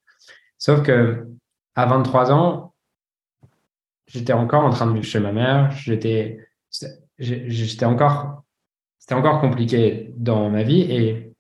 [0.58, 1.28] Sauf que
[1.76, 2.74] à 23 ans,
[4.08, 5.72] j'étais encore en train de vivre chez ma mère.
[5.72, 6.40] J'étais,
[7.20, 8.44] j'étais encore,
[8.98, 10.82] c'était encore compliqué dans ma vie.
[10.82, 11.34] Et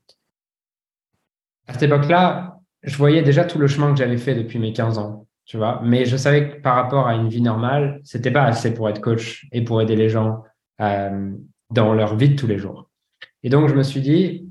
[1.68, 4.98] à cette époque-là, je voyais déjà tout le chemin que j'avais fait depuis mes 15
[4.98, 5.82] ans tu vois.
[5.84, 9.02] Mais je savais que par rapport à une vie normale, c'était pas assez pour être
[9.02, 10.44] coach et pour aider les gens
[10.82, 11.32] euh,
[11.70, 12.90] dans leur vie de tous les jours.
[13.44, 14.50] Et donc, je me suis dit,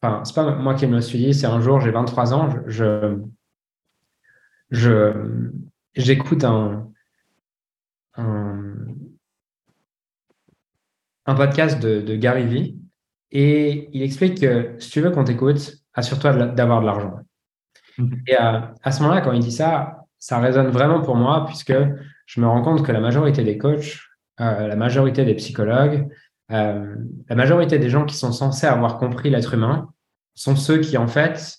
[0.00, 3.18] enfin, c'est pas moi qui me suis dit, c'est un jour, j'ai 23 ans, je,
[4.70, 5.12] je,
[5.94, 6.90] j'écoute un,
[8.16, 8.74] un,
[11.26, 12.78] un, podcast de, de Gary Vee
[13.30, 17.20] et il explique que si tu veux qu'on t'écoute, assure-toi d'avoir de l'argent.
[17.98, 18.22] Mm-hmm.
[18.26, 21.74] Et à, à ce moment-là, quand il dit ça, ça résonne vraiment pour moi puisque
[22.26, 23.98] je me rends compte que la majorité des coachs,
[24.40, 26.08] euh, la majorité des psychologues,
[26.52, 26.94] euh,
[27.28, 29.92] la majorité des gens qui sont censés avoir compris l'être humain
[30.36, 31.58] sont ceux qui, en fait,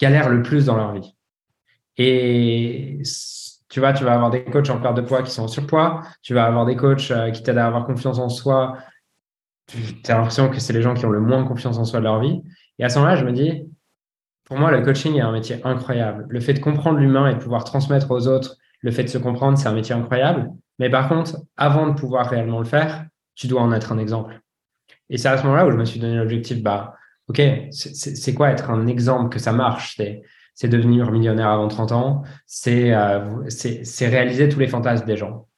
[0.00, 1.14] galèrent le plus dans leur vie.
[1.96, 3.00] Et
[3.68, 6.02] tu vois, tu vas avoir des coachs en perte de poids qui sont en surpoids,
[6.22, 8.78] tu vas avoir des coachs euh, qui t'aident à avoir confiance en soi.
[9.68, 12.04] Tu as l'impression que c'est les gens qui ont le moins confiance en soi de
[12.04, 12.42] leur vie.
[12.80, 13.64] Et à ce moment-là, je me dis,
[14.44, 16.26] pour moi, le coaching est un métier incroyable.
[16.28, 19.18] Le fait de comprendre l'humain et de pouvoir transmettre aux autres le fait de se
[19.18, 20.50] comprendre, c'est un métier incroyable.
[20.78, 24.40] Mais par contre, avant de pouvoir réellement le faire, tu dois en être un exemple.
[25.08, 26.94] Et c'est à ce moment-là où je me suis donné l'objectif, bah,
[27.28, 29.98] OK, c'est quoi être un exemple que ça marche?
[30.54, 32.22] C'est devenir millionnaire avant 30 ans,
[32.66, 35.48] euh, c'est réaliser tous les fantasmes des gens.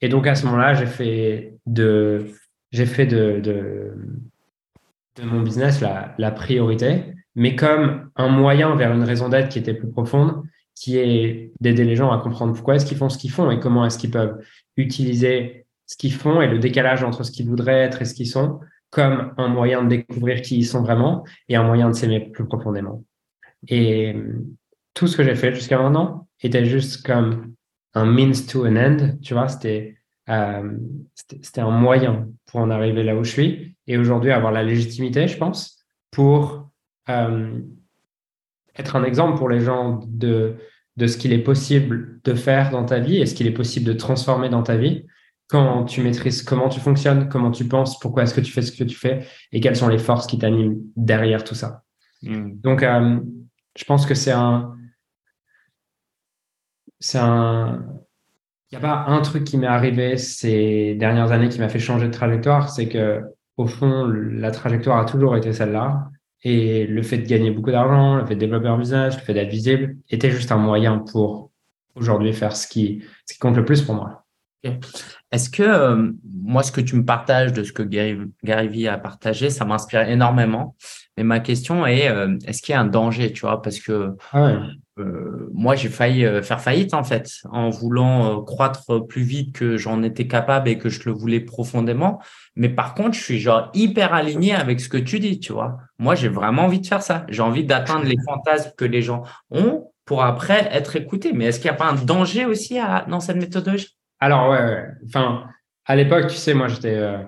[0.00, 2.26] Et donc à ce moment-là, j'ai fait de,
[2.72, 3.94] j'ai fait de, de,
[5.16, 9.58] de, mon business la, la priorité mais comme un moyen vers une raison d'être qui
[9.58, 10.42] était plus profonde,
[10.74, 13.58] qui est d'aider les gens à comprendre pourquoi est-ce qu'ils font ce qu'ils font et
[13.58, 14.38] comment est-ce qu'ils peuvent
[14.76, 18.28] utiliser ce qu'ils font et le décalage entre ce qu'ils voudraient être et ce qu'ils
[18.28, 22.20] sont comme un moyen de découvrir qui ils sont vraiment et un moyen de s'aimer
[22.20, 23.04] plus profondément.
[23.68, 24.14] Et
[24.94, 27.54] tout ce que j'ai fait jusqu'à maintenant était juste comme
[27.94, 29.96] un means to an end, tu vois, c'était
[30.28, 30.78] euh,
[31.14, 35.26] c'était un moyen pour en arriver là où je suis et aujourd'hui avoir la légitimité,
[35.26, 36.61] je pense, pour
[37.08, 37.60] euh,
[38.76, 40.56] être un exemple pour les gens de,
[40.96, 43.86] de ce qu'il est possible de faire dans ta vie et ce qu'il est possible
[43.86, 45.06] de transformer dans ta vie
[45.52, 48.72] quand tu maîtrises comment tu fonctionnes, comment tu penses, pourquoi est-ce que tu fais ce
[48.72, 51.82] que tu fais et quelles sont les forces qui t'animent derrière tout ça.
[52.22, 52.52] Hmm.
[52.54, 53.20] Donc, euh,
[53.76, 54.74] je pense que c'est un.
[57.00, 57.84] C'est un.
[58.70, 61.78] Il n'y a pas un truc qui m'est arrivé ces dernières années qui m'a fait
[61.78, 62.70] changer de trajectoire.
[62.70, 63.20] C'est que
[63.58, 66.08] au fond, la trajectoire a toujours été celle-là.
[66.44, 69.34] Et le fait de gagner beaucoup d'argent, le fait de développer un business, le fait
[69.34, 71.50] d'être visible, était juste un moyen pour
[71.94, 74.24] aujourd'hui faire ce qui, ce qui compte le plus pour moi.
[75.32, 78.88] Est-ce que euh, moi, ce que tu me partages de ce que Gary, Gary Vee
[78.88, 80.76] a partagé, ça m'inspire énormément.
[81.16, 84.14] Mais ma question est, euh, est-ce qu'il y a un danger, tu vois Parce que
[84.32, 84.62] ah
[84.98, 90.02] euh, moi, j'ai failli faire faillite en fait, en voulant croître plus vite que j'en
[90.02, 92.20] étais capable et que je le voulais profondément.
[92.56, 95.78] Mais par contre, je suis genre hyper aligné avec ce que tu dis, tu vois.
[95.98, 97.24] Moi, j'ai vraiment envie de faire ça.
[97.28, 101.32] J'ai envie d'atteindre les fantasmes que les gens ont pour après être écouté.
[101.32, 102.78] Mais est-ce qu'il n'y a pas un danger aussi
[103.08, 103.96] dans cette méthodologie?
[104.20, 105.44] Alors, ouais, Enfin,
[105.84, 106.94] à l'époque, tu sais, moi, j'étais.
[106.94, 107.18] Euh,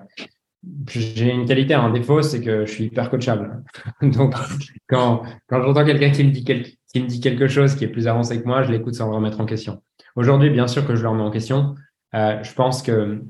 [0.87, 3.63] j'ai une qualité, un défaut, c'est que je suis hyper coachable.
[4.01, 4.33] Donc,
[4.87, 6.43] quand, quand j'entends quelqu'un qui, me dit
[6.95, 9.41] qui me dit quelque chose qui est plus avancé que moi, je l'écoute sans remettre
[9.41, 9.83] en question.
[10.15, 11.75] Aujourd'hui, bien sûr que je le remets en question.
[12.13, 13.21] Euh, je pense que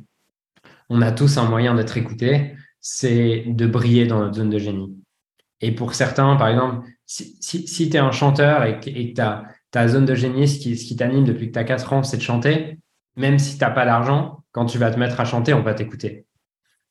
[0.90, 4.96] on a tous un moyen d'être écouté, c'est de briller dans notre zone de génie.
[5.62, 9.88] Et pour certains, par exemple, si, si, tu es un chanteur et que ta, ta
[9.88, 12.22] zone de génie, ce qui, qui t'anime depuis que tu as 4 ans, c'est de
[12.22, 12.78] chanter,
[13.16, 15.74] même si tu n'as pas d'argent, quand tu vas te mettre à chanter, on va
[15.74, 16.28] t'écouter.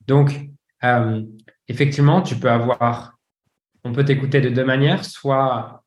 [0.09, 0.49] Donc,
[0.83, 1.23] euh,
[1.69, 3.17] effectivement, tu peux avoir,
[3.85, 5.84] on peut t'écouter de deux manières, soit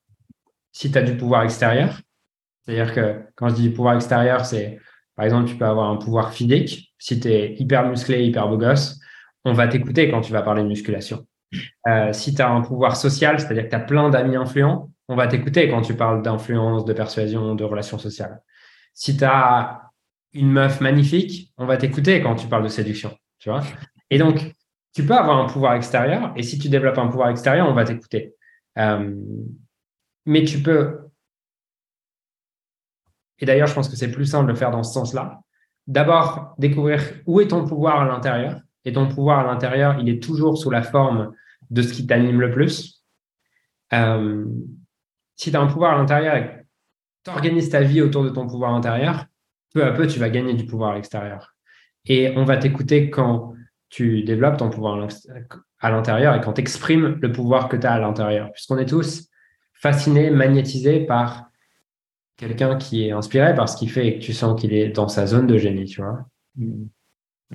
[0.77, 1.99] si tu as du pouvoir extérieur,
[2.63, 4.77] c'est-à-dire que quand je dis pouvoir extérieur, c'est
[5.15, 6.93] par exemple, tu peux avoir un pouvoir physique.
[6.99, 8.99] Si tu es hyper musclé, hyper beau gosse,
[9.43, 11.25] on va t'écouter quand tu vas parler de musculation.
[11.87, 15.15] Euh, si tu as un pouvoir social, c'est-à-dire que tu as plein d'amis influents, on
[15.15, 18.43] va t'écouter quand tu parles d'influence, de persuasion, de relations sociales.
[18.93, 19.81] Si tu as
[20.33, 23.17] une meuf magnifique, on va t'écouter quand tu parles de séduction.
[24.11, 24.53] Et donc,
[24.93, 27.83] tu peux avoir un pouvoir extérieur, et si tu développes un pouvoir extérieur, on va
[27.83, 28.35] t'écouter.
[28.77, 29.15] Euh,
[30.27, 31.07] mais tu peux,
[33.39, 35.41] et d'ailleurs, je pense que c'est plus simple de le faire dans ce sens-là.
[35.85, 38.61] D'abord, découvrir où est ton pouvoir à l'intérieur.
[38.85, 41.33] Et ton pouvoir à l'intérieur, il est toujours sous la forme
[41.69, 43.03] de ce qui t'anime le plus.
[43.93, 44.45] Euh,
[45.35, 46.65] si tu as un pouvoir à l'intérieur et
[47.23, 49.25] tu organises ta vie autour de ton pouvoir intérieur,
[49.73, 51.55] peu à peu, tu vas gagner du pouvoir à l'extérieur.
[52.05, 53.53] Et on va t'écouter quand
[53.89, 55.07] tu développes ton pouvoir
[55.79, 58.51] à l'intérieur et quand tu exprimes le pouvoir que tu as à l'intérieur.
[58.53, 59.29] Puisqu'on est tous
[59.81, 61.49] fascinés, magnétisés par
[62.37, 65.07] quelqu'un qui est inspiré par ce qu'il fait et que tu sens qu'il est dans
[65.07, 66.25] sa zone de génie, tu vois.
[66.55, 66.85] Mm.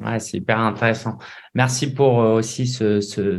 [0.01, 1.19] Ouais, c'est hyper intéressant.
[1.55, 3.39] Merci pour euh, aussi ce, ce,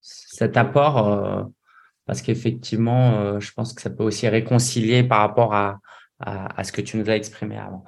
[0.00, 1.42] cet apport, euh,
[2.06, 5.78] parce qu'effectivement, euh, je pense que ça peut aussi réconcilier par rapport à,
[6.18, 7.84] à, ce que tu nous as exprimé avant.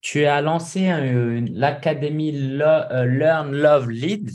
[0.00, 0.88] tu as lancé
[1.52, 4.30] l'académie Learn, Love, Lead.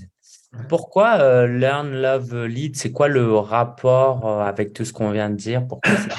[0.69, 5.67] Pourquoi Learn, Love, Lead C'est quoi le rapport avec tout ce qu'on vient de dire?
[5.67, 6.09] Pourquoi c'est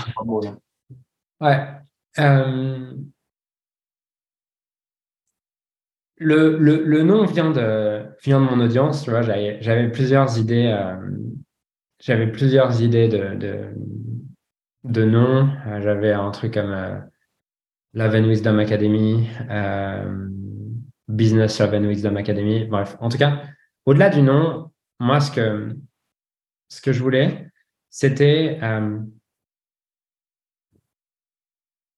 [1.40, 1.66] Ouais.
[2.18, 2.94] Euh,
[6.16, 9.02] le, le, le, nom vient de, vient de mon audience.
[9.02, 10.66] Tu vois, j'avais plusieurs idées.
[10.66, 10.96] Euh,
[12.00, 13.64] j'avais plusieurs idées de, de,
[14.84, 15.48] de noms.
[15.66, 17.04] Euh, j'avais un truc comme
[17.94, 19.28] Love and Wisdom Academy,
[21.08, 22.64] Business Love and Wisdom Academy.
[22.64, 23.42] Bref, en tout cas,
[23.86, 24.70] au-delà du nom,
[25.00, 25.76] moi, ce que,
[26.68, 27.48] ce que je voulais,
[27.90, 28.58] c'était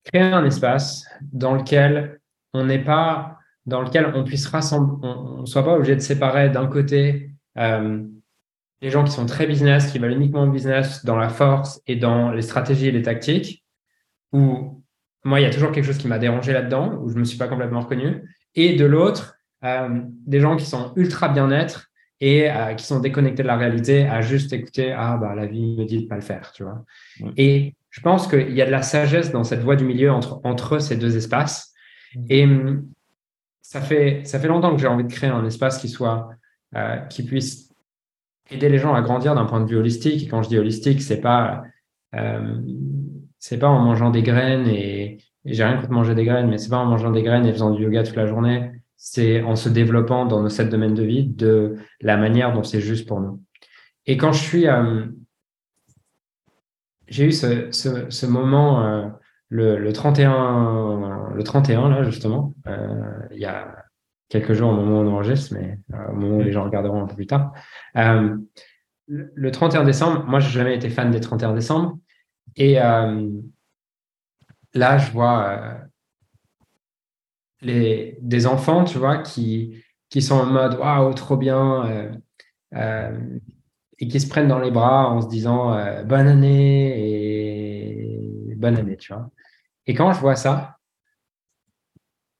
[0.03, 2.19] créer un espace dans lequel
[2.53, 6.49] on n'est pas, dans lequel on puisse rassembler, on ne soit pas obligé de séparer
[6.49, 8.03] d'un côté euh,
[8.81, 12.31] les gens qui sont très business, qui veulent uniquement business dans la force et dans
[12.31, 13.65] les stratégies et les tactiques,
[14.31, 14.83] où
[15.23, 17.25] moi, il y a toujours quelque chose qui m'a dérangé là-dedans, où je ne me
[17.25, 21.87] suis pas complètement reconnu, et de l'autre, euh, des gens qui sont ultra bien-être
[22.19, 25.77] et euh, qui sont déconnectés de la réalité à juste écouter ah bah la vie
[25.77, 26.83] me dit de pas le faire tu vois
[27.37, 30.39] et je pense qu'il y a de la sagesse dans cette voie du milieu entre,
[30.43, 31.73] entre ces deux espaces.
[32.15, 32.23] Mm.
[32.29, 32.87] Et hum,
[33.63, 36.29] ça fait, ça fait longtemps que j'ai envie de créer un espace qui soit,
[36.75, 37.73] euh, qui puisse
[38.51, 40.23] aider les gens à grandir d'un point de vue holistique.
[40.23, 41.63] Et quand je dis holistique, c'est pas,
[42.13, 42.61] euh,
[43.39, 45.17] c'est pas en mangeant des graines et,
[45.49, 47.71] j'ai rien contre manger des graines, mais c'est pas en mangeant des graines et faisant
[47.71, 48.69] du yoga toute la journée.
[48.97, 52.81] C'est en se développant dans nos sept domaines de vie de la manière dont c'est
[52.81, 53.41] juste pour nous.
[54.07, 55.05] Et quand je suis, euh,
[57.07, 59.07] j'ai eu ce, ce, ce moment euh,
[59.49, 63.85] le, le, 31, le 31, là, justement, euh, il y a
[64.29, 67.03] quelques jours au moment où on enregistre, mais euh, au moment où les gens regarderont
[67.03, 67.53] un peu plus tard.
[69.09, 71.97] Le 31 décembre, moi, j'ai jamais été fan des 31 décembre.
[72.57, 73.15] Et là,
[74.97, 75.77] je vois
[77.61, 82.11] les, des enfants, tu vois, qui, qui sont en mode waouh, trop bien.
[82.73, 83.19] Euh,
[83.99, 86.93] et qui se prennent dans les bras en se disant euh, bonne année
[88.49, 89.29] et bonne année, tu vois.
[89.85, 90.77] Et quand je vois ça,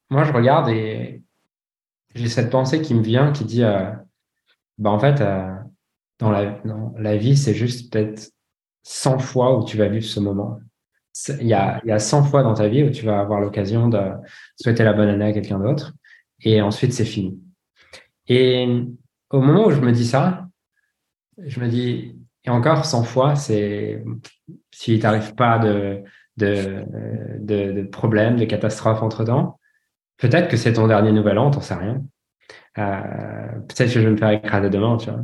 [0.09, 1.23] moi je regarde et
[2.15, 3.91] j'ai cette pensée qui me vient qui dit euh,
[4.77, 5.55] bah en fait, euh,
[6.19, 6.61] dans, la,
[6.97, 8.31] la vie, c'est juste peut-être
[8.83, 10.59] 100 fois où tu vas vivre ce moment.
[11.39, 13.39] Il y, a, il y a 100 fois dans ta vie où tu vas avoir
[13.39, 13.99] l'occasion de
[14.55, 15.93] souhaiter la bonne année à quelqu'un d'autre
[16.41, 17.39] et ensuite c'est fini.
[18.27, 18.67] Et
[19.29, 20.47] au moment où je me dis ça,
[21.37, 24.03] je me dis, et encore 100 fois, c'est
[24.71, 26.03] s'il t'arrive pas de,
[26.37, 26.83] de,
[27.39, 29.59] de, problèmes, de catastrophes entre-temps,
[30.17, 32.01] peut-être que c'est ton dernier nouvel an, t'en sais rien.
[32.77, 35.21] Euh, peut-être que je vais me faire écraser demain, tu vois.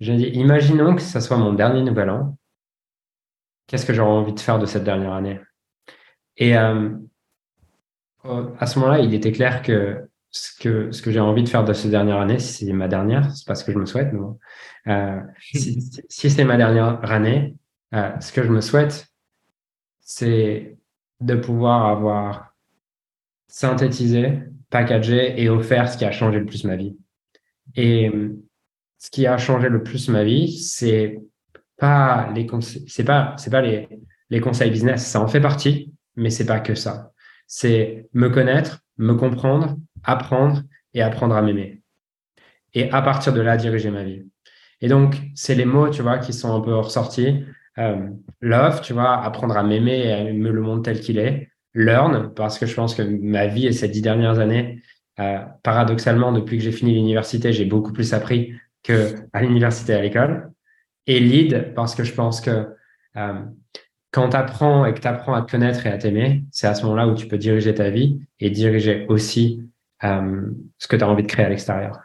[0.00, 2.36] Je dis, imaginons que ce soit mon dernier nouvel an.
[3.66, 5.40] Qu'est-ce que j'aurais envie de faire de cette dernière année?
[6.36, 6.90] Et euh,
[8.58, 11.90] à ce moment-là, il était clair que ce que, j'ai envie de faire de cette
[11.90, 14.20] dernière année, si c'est ma dernière, c'est pas ce que je me souhaite, mais.
[14.88, 17.54] Euh, si, c'est ma dernière année,
[17.94, 19.08] euh, ce que je me souhaite,
[20.00, 20.76] c'est
[21.20, 22.54] de pouvoir avoir
[23.48, 26.96] synthétisé, packagé et offert ce qui a changé le plus ma vie.
[27.76, 28.10] Et
[28.98, 31.20] ce qui a changé le plus ma vie, c'est
[31.76, 32.46] pas les
[32.86, 33.88] c'est pas c'est pas les,
[34.30, 37.12] les conseils business, ça en fait partie, mais c'est pas que ça.
[37.46, 40.62] C'est me connaître, me comprendre, apprendre
[40.94, 41.82] et apprendre à m'aimer.
[42.74, 44.22] Et à partir de là, diriger ma vie.
[44.80, 47.44] Et donc, c'est les mots, tu vois, qui sont un peu ressortis.
[47.78, 48.08] Euh,
[48.40, 51.50] love, tu vois, apprendre à m'aimer et à me le monde tel qu'il est.
[51.74, 54.82] Learn, parce que je pense que ma vie et ces dix dernières années,
[55.20, 59.96] euh, paradoxalement, depuis que j'ai fini l'université, j'ai beaucoup plus appris que à l'université et
[59.96, 60.51] à l'école.
[61.06, 62.68] Et lead, parce que je pense que
[63.16, 63.44] euh,
[64.10, 66.74] quand tu apprends et que tu apprends à te connaître et à t'aimer, c'est à
[66.74, 69.62] ce moment-là où tu peux diriger ta vie et diriger aussi
[70.04, 71.98] euh, ce que tu as envie de créer à l'extérieur.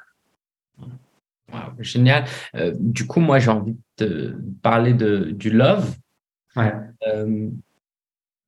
[1.80, 2.26] génial.
[2.56, 5.96] Euh, du coup, moi, j'ai envie de parler de, du love.
[6.56, 6.74] Ouais.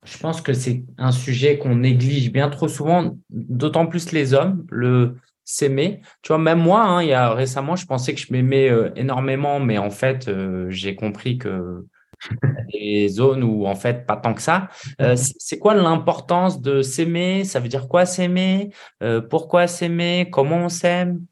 [0.04, 4.66] Je pense que c'est un sujet qu'on néglige bien trop souvent, d'autant plus les hommes,
[4.70, 5.16] le
[5.50, 6.00] s'aimer.
[6.22, 9.60] Tu vois, même moi, hein, il y a récemment, je pensais que je m'aimais énormément,
[9.60, 10.30] mais en fait,
[10.70, 11.84] j'ai compris que
[12.72, 14.68] des zones où en fait pas tant que ça.
[15.00, 17.44] Euh, c'est quoi l'importance de s'aimer?
[17.44, 18.70] Ça veut dire quoi s'aimer?
[19.02, 20.28] Euh, Pourquoi s'aimer?
[20.30, 21.24] Comment on s'aime?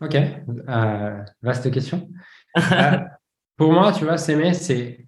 [0.00, 2.08] Ok, euh, vaste question.
[3.56, 5.06] pour moi, tu vois, s'aimer, c'est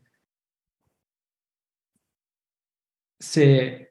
[3.19, 3.86] c'est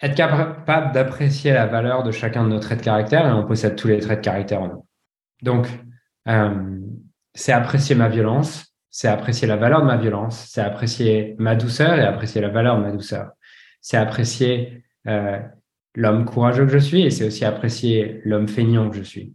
[0.00, 3.76] être capable d'apprécier la valeur de chacun de nos traits de caractère et on possède
[3.76, 4.86] tous les traits de caractère en nous.
[5.42, 5.66] Donc,
[7.34, 11.98] c'est apprécier ma violence, c'est apprécier la valeur de ma violence, c'est apprécier ma douceur
[11.98, 13.30] et apprécier la valeur de ma douceur.
[13.80, 15.38] C'est apprécier euh,
[15.94, 19.34] l'homme courageux que je suis et c'est aussi apprécier l'homme feignant que je suis.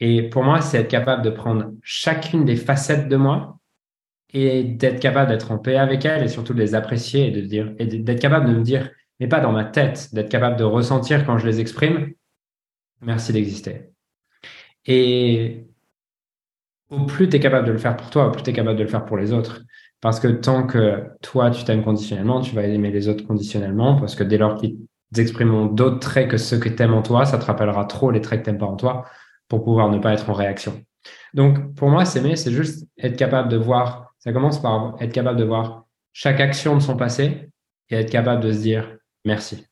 [0.00, 3.58] Et pour moi, c'est être capable de prendre chacune des facettes de moi
[4.32, 7.40] et d'être capable d'être en paix avec elles et surtout de les apprécier et de
[7.40, 8.90] dire et d'être capable de me dire,
[9.20, 12.12] mais pas dans ma tête, d'être capable de ressentir quand je les exprime.
[13.02, 13.92] Merci d'exister.
[14.86, 15.66] Et
[16.88, 18.78] au plus tu es capable de le faire pour toi, au plus tu es capable
[18.78, 19.62] de le faire pour les autres.
[20.00, 24.14] Parce que tant que toi, tu t'aimes conditionnellement, tu vas aimer les autres conditionnellement, parce
[24.14, 24.78] que dès lors qu'ils
[25.14, 28.22] exprimeront d'autres traits que ceux que tu aimes en toi, ça te rappellera trop les
[28.22, 29.04] traits que tu n'aimes pas en toi
[29.48, 30.82] pour pouvoir ne pas être en réaction.
[31.34, 35.38] Donc, pour moi, s'aimer, c'est juste être capable de voir, ça commence par être capable
[35.38, 37.50] de voir chaque action de son passé
[37.90, 39.66] et être capable de se dire merci.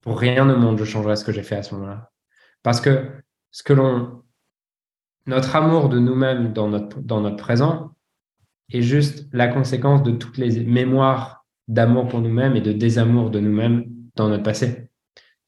[0.00, 2.10] Pour rien au monde, je changerai ce que j'ai fait à ce moment-là.
[2.62, 3.10] Parce que
[3.50, 4.22] ce que l'on
[5.26, 7.92] notre amour de nous-mêmes dans notre, dans notre présent
[8.72, 13.38] est juste la conséquence de toutes les mémoires d'amour pour nous-mêmes et de désamour de
[13.38, 13.84] nous-mêmes
[14.16, 14.88] dans notre passé.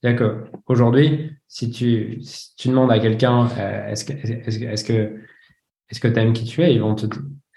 [0.01, 2.21] C'est-à-dire qu'aujourd'hui, si tu,
[2.57, 4.05] tu demandes à quelqu'un euh, est-ce
[6.01, 7.07] que tu aimes qui tu es, ils vont te,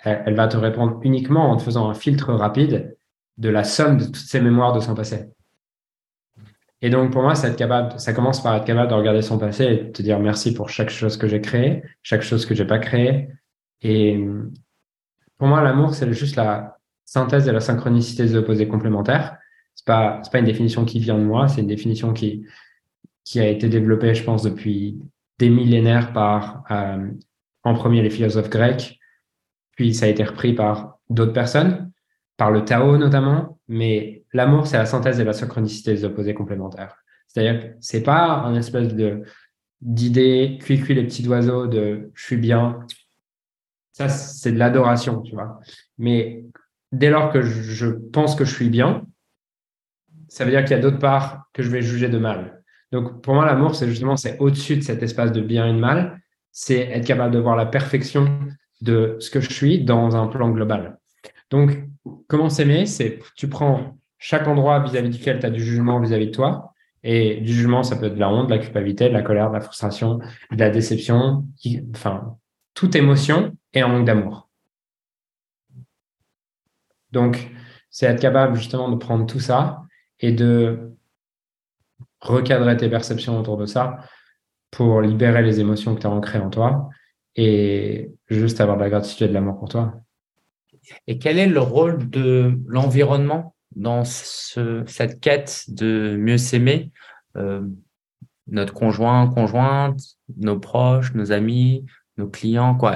[0.04, 2.98] elle va te répondre uniquement en te faisant un filtre rapide
[3.38, 5.26] de la somme de toutes ces mémoires de son passé.
[6.86, 9.64] Et donc, pour moi, ça, capable, ça commence par être capable de regarder son passé
[9.64, 12.64] et de te dire merci pour chaque chose que j'ai créée, chaque chose que j'ai
[12.64, 13.28] pas créée.
[13.82, 14.24] Et
[15.40, 19.36] pour moi, l'amour, c'est juste la synthèse et la synchronicité des opposés complémentaires.
[19.74, 22.46] C'est pas, c'est pas une définition qui vient de moi, c'est une définition qui,
[23.24, 25.00] qui a été développée, je pense, depuis
[25.40, 27.10] des millénaires par, euh,
[27.64, 29.00] en premier, les philosophes grecs,
[29.76, 31.92] puis ça a été repris par d'autres personnes,
[32.38, 36.98] par le Tao notamment, mais l'amour, c'est la synthèse et la synchronicité des opposés complémentaires.
[37.28, 39.24] C'est-à-dire que c'est pas un espèce de
[39.82, 42.80] d'idée cuit cuit les petits oiseaux de je suis bien.
[43.94, 45.60] Ça, c'est de l'adoration, tu vois.
[45.98, 46.44] Mais
[46.92, 49.06] dès lors que je pense que je suis bien,
[50.28, 52.62] ça veut dire qu'il y a d'autres parts que je vais juger de mal.
[52.92, 55.80] Donc, pour moi, l'amour, c'est justement, c'est au-dessus de cet espace de bien et de
[55.80, 56.20] mal.
[56.52, 58.40] C'est être capable de voir la perfection
[58.82, 60.98] de ce que je suis dans un plan global.
[61.50, 61.88] Donc,
[62.28, 62.86] comment s'aimer?
[62.86, 66.74] C'est tu prends chaque endroit vis-à-vis duquel tu as du jugement vis-à-vis de toi.
[67.04, 69.50] Et du jugement, ça peut être de la honte, de la culpabilité, de la colère,
[69.50, 71.46] de la frustration, de la déception,
[71.92, 72.36] enfin,
[72.74, 74.50] toute émotion et un manque d'amour.
[77.12, 77.52] Donc,
[77.92, 79.84] c'est être capable justement de prendre tout ça
[80.20, 80.94] et de
[82.22, 84.00] recadrer tes perceptions autour de ça
[84.72, 86.90] pour libérer les émotions que tu as ancrées en toi
[87.36, 89.94] et juste avoir de la gratitude et de l'amour pour toi.
[91.08, 93.55] Et quel est le rôle de l'environnement?
[93.76, 96.92] Dans cette quête de mieux s'aimer
[97.36, 97.68] euh,
[98.48, 100.00] Notre conjoint, conjointe,
[100.38, 101.86] nos proches, nos amis,
[102.18, 102.96] nos clients, quoi.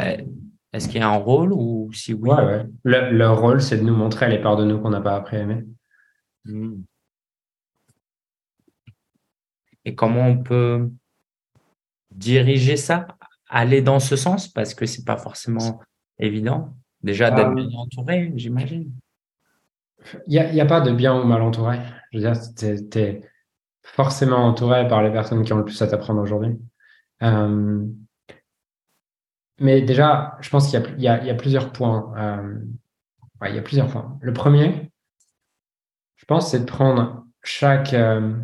[0.72, 2.30] Est-ce qu'il y a un rôle ou si oui?
[2.30, 5.38] Ouais, leur rôle, c'est de nous montrer les parts de nous qu'on n'a pas appris
[5.38, 5.66] à aimer.
[6.46, 6.84] Hmm.
[9.86, 10.90] Et comment on peut
[12.12, 13.08] diriger ça,
[13.50, 14.48] aller dans ce sens?
[14.48, 15.80] Parce que c'est pas forcément
[16.20, 16.76] évident.
[17.02, 18.92] Déjà d'être euh, bien entouré, j'imagine.
[20.28, 21.80] Il n'y a, pas de bien ou mal entouré.
[22.12, 23.22] Je veux dire, tu es,
[23.84, 26.60] forcément entouré par les personnes qui ont le plus à t'apprendre aujourd'hui.
[27.24, 27.86] Euh,
[29.60, 32.14] mais déjà, je pense qu'il y, a plusieurs points.
[32.18, 32.60] Euh,
[33.48, 34.18] il y a plusieurs points.
[34.22, 34.92] Le premier,
[36.16, 38.36] je pense, c'est de prendre chaque, euh,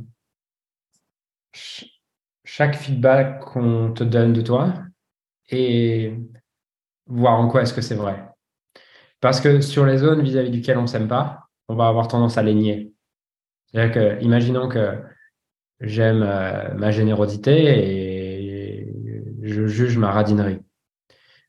[2.44, 4.74] chaque feedback qu'on te donne de toi
[5.50, 6.18] et
[7.08, 8.26] voir en quoi est-ce que c'est vrai.
[9.22, 12.44] Parce que sur les zones vis-à-vis duquel on s'aime pas, on va avoir tendance à
[12.44, 12.94] les nier.
[13.72, 15.00] C'est-à-dire que, imaginons que
[15.82, 18.94] j'aime euh, ma générosité et
[19.42, 20.60] je juge ma radinerie.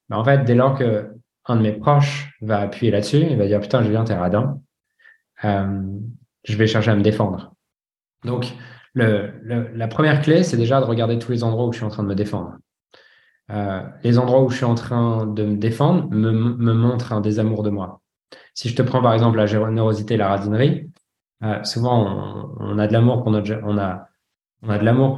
[0.09, 1.13] Mais en fait, dès lors que
[1.47, 4.61] un de mes proches va appuyer là-dessus, il va dire putain, Julien, t'es radin,
[5.45, 5.83] euh,
[6.45, 7.55] je vais chercher à me défendre.
[8.25, 8.47] Donc,
[8.95, 12.03] la première clé, c'est déjà de regarder tous les endroits où je suis en train
[12.03, 12.57] de me défendre.
[13.51, 17.21] Euh, les endroits où je suis en train de me défendre me, me montrent un
[17.21, 18.01] désamour de moi.
[18.57, 20.91] Si je te prends par exemple la générosité et la radinerie,
[21.63, 23.31] souvent on, a de l'amour pour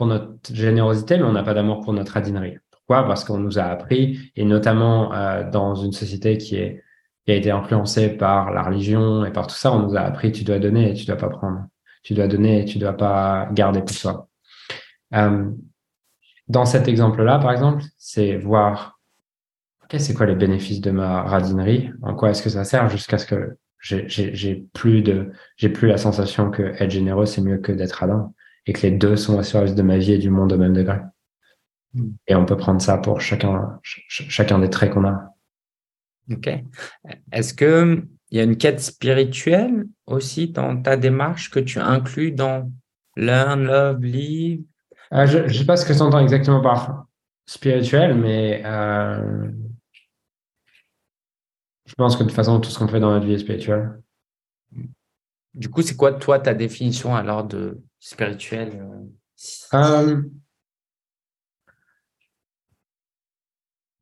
[0.07, 2.57] notre générosité, mais on n'a pas d'amour pour notre radinerie.
[2.73, 3.07] Pourquoi?
[3.07, 8.09] Parce qu'on nous a appris, et notamment euh, dans une société qui a été influencée
[8.17, 10.95] par la religion et par tout ça, on nous a appris tu dois donner et
[10.95, 11.65] tu dois pas prendre.
[12.03, 14.29] Tu dois donner et tu dois pas garder pour toi.
[15.15, 15.49] Euh,
[16.49, 18.98] dans cet exemple-là, par exemple, c'est voir
[19.89, 23.19] okay, c'est quoi les bénéfices de ma radinerie, en quoi est-ce que ça sert jusqu'à
[23.19, 27.73] ce que j'ai plus de j'ai plus la sensation que être généreux c'est mieux que
[27.73, 28.33] d'être radin
[28.67, 30.75] et que les deux sont au service de ma vie et du monde au même
[30.75, 30.99] degré?
[32.27, 35.35] Et on peut prendre ça pour chacun, chacun des traits qu'on a.
[36.31, 36.51] Ok.
[37.33, 42.33] Est-ce que il y a une quête spirituelle aussi dans ta démarche que tu inclus
[42.33, 42.71] dans
[43.17, 44.63] Learn, Love, Live
[45.15, 47.07] euh, Je ne sais pas ce que tu entends exactement par
[47.47, 49.49] spirituel, mais euh,
[51.89, 54.01] je pense que de toute façon, tout ce qu'on fait dans notre vie est spirituel.
[55.55, 58.85] Du coup, c'est quoi, toi, ta définition alors de spirituel
[59.73, 60.23] euh?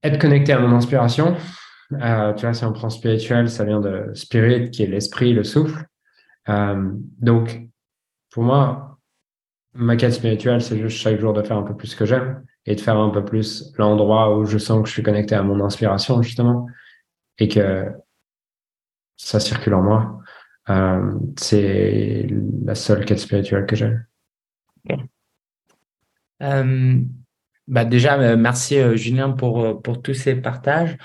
[0.03, 1.37] être connecté à mon inspiration.
[1.93, 5.45] Euh, tu vois, si on prend spirituel, ça vient de spirit, qui est l'esprit, le
[5.45, 5.87] souffle.
[6.49, 7.61] Euh, donc,
[8.31, 8.99] pour moi,
[9.75, 12.45] ma quête spirituelle, c'est juste chaque jour de faire un peu plus ce que j'aime
[12.67, 15.43] et de faire un peu plus l'endroit où je sens que je suis connecté à
[15.43, 16.67] mon inspiration, justement,
[17.39, 17.91] et que
[19.17, 20.21] ça circule en moi.
[20.69, 22.27] Euh, c'est
[22.65, 23.93] la seule quête spirituelle que j'ai.
[26.43, 27.01] Euh,
[27.67, 30.97] bah déjà, euh, merci Julien pour, pour tous ces partages.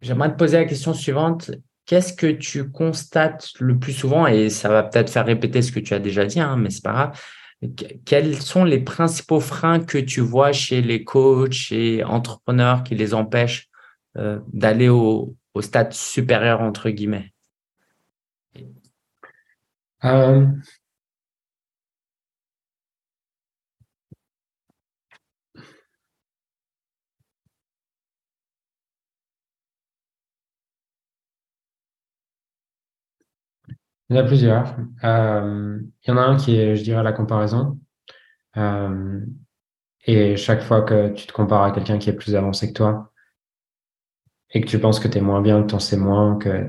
[0.00, 1.50] J'aimerais te poser la question suivante.
[1.86, 5.80] Qu'est-ce que tu constates le plus souvent, et ça va peut-être faire répéter ce que
[5.80, 7.20] tu as déjà dit, hein, mais c'est pas grave.
[8.04, 13.14] Quels sont les principaux freins que tu vois chez les coachs et entrepreneurs qui les
[13.14, 13.67] empêchent
[14.52, 17.32] d'aller au, stade supérieur, entre guillemets
[34.10, 34.76] Il y en a plusieurs.
[35.04, 37.78] Euh, il y en a un qui est, je dirais, la comparaison.
[38.56, 39.20] Euh,
[40.06, 43.12] et chaque fois que tu te compares à quelqu'un qui est plus avancé que toi
[44.50, 46.68] et que tu penses que tu es moins bien, que tu en sais moins, que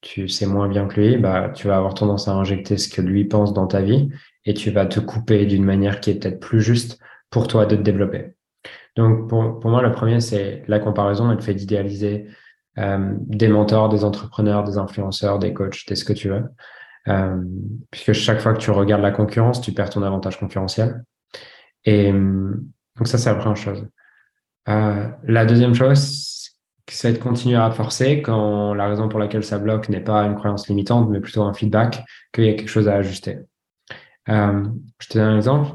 [0.00, 3.02] tu sais moins bien que lui, bah, tu vas avoir tendance à injecter ce que
[3.02, 4.08] lui pense dans ta vie
[4.46, 6.98] et tu vas te couper d'une manière qui est peut-être plus juste
[7.30, 8.34] pour toi de te développer.
[8.96, 11.30] Donc, pour, pour moi, le premier, c'est la comparaison.
[11.30, 12.26] Elle fait d'idéaliser
[12.78, 16.44] euh, des mentors, des entrepreneurs, des influenceurs, des coachs, des ce que tu veux.
[17.08, 17.42] Euh,
[17.90, 21.04] puisque chaque fois que tu regardes la concurrence, tu perds ton avantage concurrentiel.
[21.84, 23.86] Et donc ça, c'est la première chose.
[24.68, 25.98] Euh, la deuxième chose,
[26.88, 30.34] c'est de continuer à forcer quand la raison pour laquelle ça bloque n'est pas une
[30.34, 33.38] croyance limitante, mais plutôt un feedback, qu'il y a quelque chose à ajuster.
[34.28, 34.64] Euh,
[34.98, 35.70] je te donne un exemple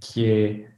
[0.00, 0.68] qui est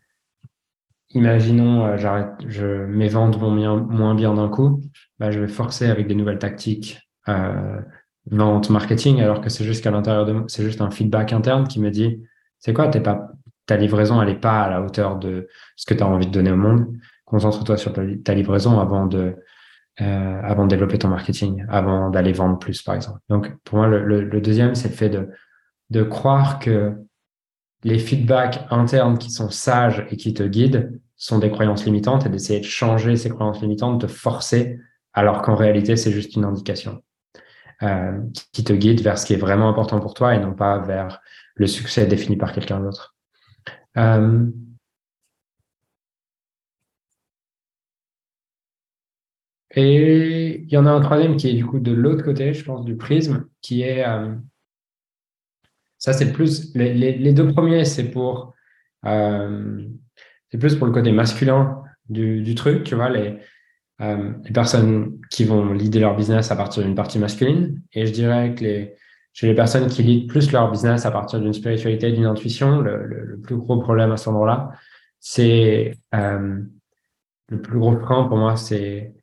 [1.14, 4.82] imaginons, euh, j'arrête, je, mes ventes vont moins bien d'un coup,
[5.18, 7.80] bah, je vais forcer avec des nouvelles tactiques euh,
[8.30, 11.90] vente marketing, alors que c'est juste l'intérieur de c'est juste un feedback interne qui me
[11.90, 12.22] dit,
[12.58, 13.28] c'est quoi, t'es pas,
[13.66, 16.32] ta livraison, elle est pas à la hauteur de ce que tu as envie de
[16.32, 16.86] donner au monde.
[17.34, 19.34] Concentre-toi sur ta, livraison avant de,
[20.00, 23.18] euh, avant de développer ton marketing, avant d'aller vendre plus, par exemple.
[23.28, 25.28] Donc, pour moi, le, deuxième, c'est le fait de,
[25.90, 26.92] de croire que
[27.82, 32.28] les feedbacks internes qui sont sages et qui te guident sont des croyances limitantes et
[32.28, 34.78] d'essayer de changer ces croyances limitantes, de forcer,
[35.12, 37.02] alors qu'en réalité, c'est juste une indication
[37.82, 38.20] euh,
[38.52, 41.20] qui te guide vers ce qui est vraiment important pour toi et non pas vers
[41.56, 43.16] le succès défini par quelqu'un d'autre.
[43.96, 44.46] Euh,
[49.76, 52.64] et il y en a un troisième qui est du coup de l'autre côté, je
[52.64, 54.34] pense, du prisme, qui est euh,
[55.98, 58.54] ça, c'est plus les, deux premiers, c'est pour
[59.04, 63.38] c'est plus pour le côté masculin du, truc, tu vois, les,
[64.00, 67.82] euh, les personnes qui vont leader leur business à partir d'une partie masculine.
[67.92, 68.94] Et je dirais que les,
[69.32, 73.04] chez les personnes qui lead plus leur business à partir d'une spiritualité, d'une intuition, le,
[73.04, 74.70] le, plus gros problème à ce moment-là,
[75.18, 76.60] c'est euh,
[77.48, 79.14] le plus gros frein pour moi, c'est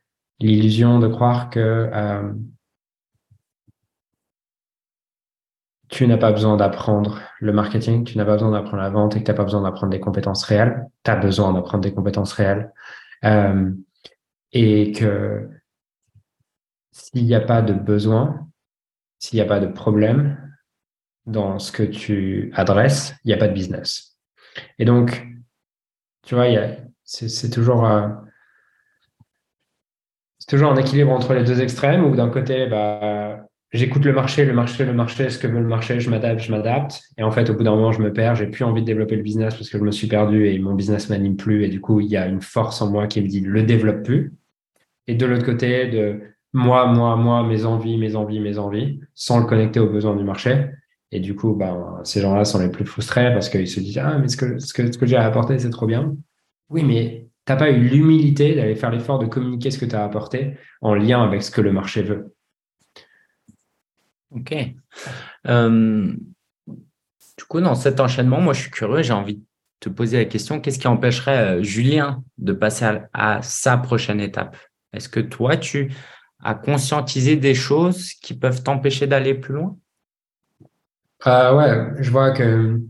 [0.42, 2.34] l'illusion de croire que euh,
[5.88, 9.20] tu n'as pas besoin d'apprendre le marketing, tu n'as pas besoin d'apprendre la vente et
[9.20, 10.88] que tu n'as pas besoin d'apprendre des compétences réelles.
[11.04, 12.72] Tu as besoin d'apprendre des compétences réelles.
[13.26, 13.72] Euh,
[14.54, 15.50] et que
[16.92, 18.48] s'il n'y a pas de besoin,
[19.20, 20.38] s'il n'y a pas de problème
[21.26, 24.18] dans ce que tu adresses, il n'y a pas de business.
[24.80, 25.28] Et donc,
[26.24, 26.48] tu vois,
[27.04, 28.08] c'est toujours, euh,
[30.52, 34.52] toujours un équilibre entre les deux extrêmes où d'un côté, bah, j'écoute le marché, le
[34.52, 37.02] marché, le marché, ce que veut le marché, je m'adapte, je m'adapte.
[37.18, 39.16] Et en fait, au bout d'un moment, je me perds, j'ai plus envie de développer
[39.16, 41.64] le business parce que je me suis perdu et mon business m'anime plus.
[41.64, 44.04] Et du coup, il y a une force en moi qui me dit, le développe
[44.04, 44.34] plus.
[45.08, 46.20] Et de l'autre côté, de
[46.52, 50.26] moi, moi, moi, mes envies, mes envies, mes envies, sans le connecter aux besoins du
[50.26, 50.66] marché.
[51.14, 54.18] Et du coup, ben, ces gens-là sont les plus frustrés parce qu'ils se disent, ah,
[54.18, 56.14] mais ce que, ce que, ce que j'ai à apporter, c'est trop bien.
[56.70, 60.04] Oui, mais t'as pas eu l'humilité d'aller faire l'effort de communiquer ce que tu as
[60.04, 62.34] apporté en lien avec ce que le marché veut.
[64.32, 64.56] Ok.
[65.48, 66.14] Euh,
[66.68, 69.44] du coup, dans cet enchaînement, moi, je suis curieux, j'ai envie de
[69.80, 74.56] te poser la question, qu'est-ce qui empêcherait euh, Julien de passer à, sa prochaine étape?
[74.94, 75.94] Est-ce que toi, tu
[76.44, 79.78] as conscientisé des choses qui peuvent t'empêcher d'aller plus loin?
[81.28, 82.82] Euh, Ouais, je vois que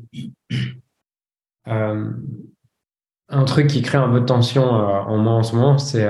[3.31, 6.07] un truc qui crée un peu de tension en moi en ce moment, c'est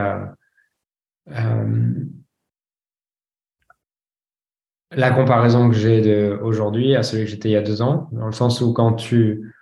[4.91, 8.25] la comparaison que j'ai aujourd'hui à celui que j'étais il y a deux ans, dans
[8.25, 9.53] le sens où quand tu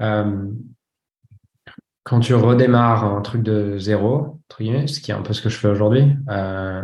[0.00, 0.50] euh,
[2.04, 5.56] quand tu redémarres un truc de zéro, ce qui est un peu ce que je
[5.56, 6.82] fais aujourd'hui, euh,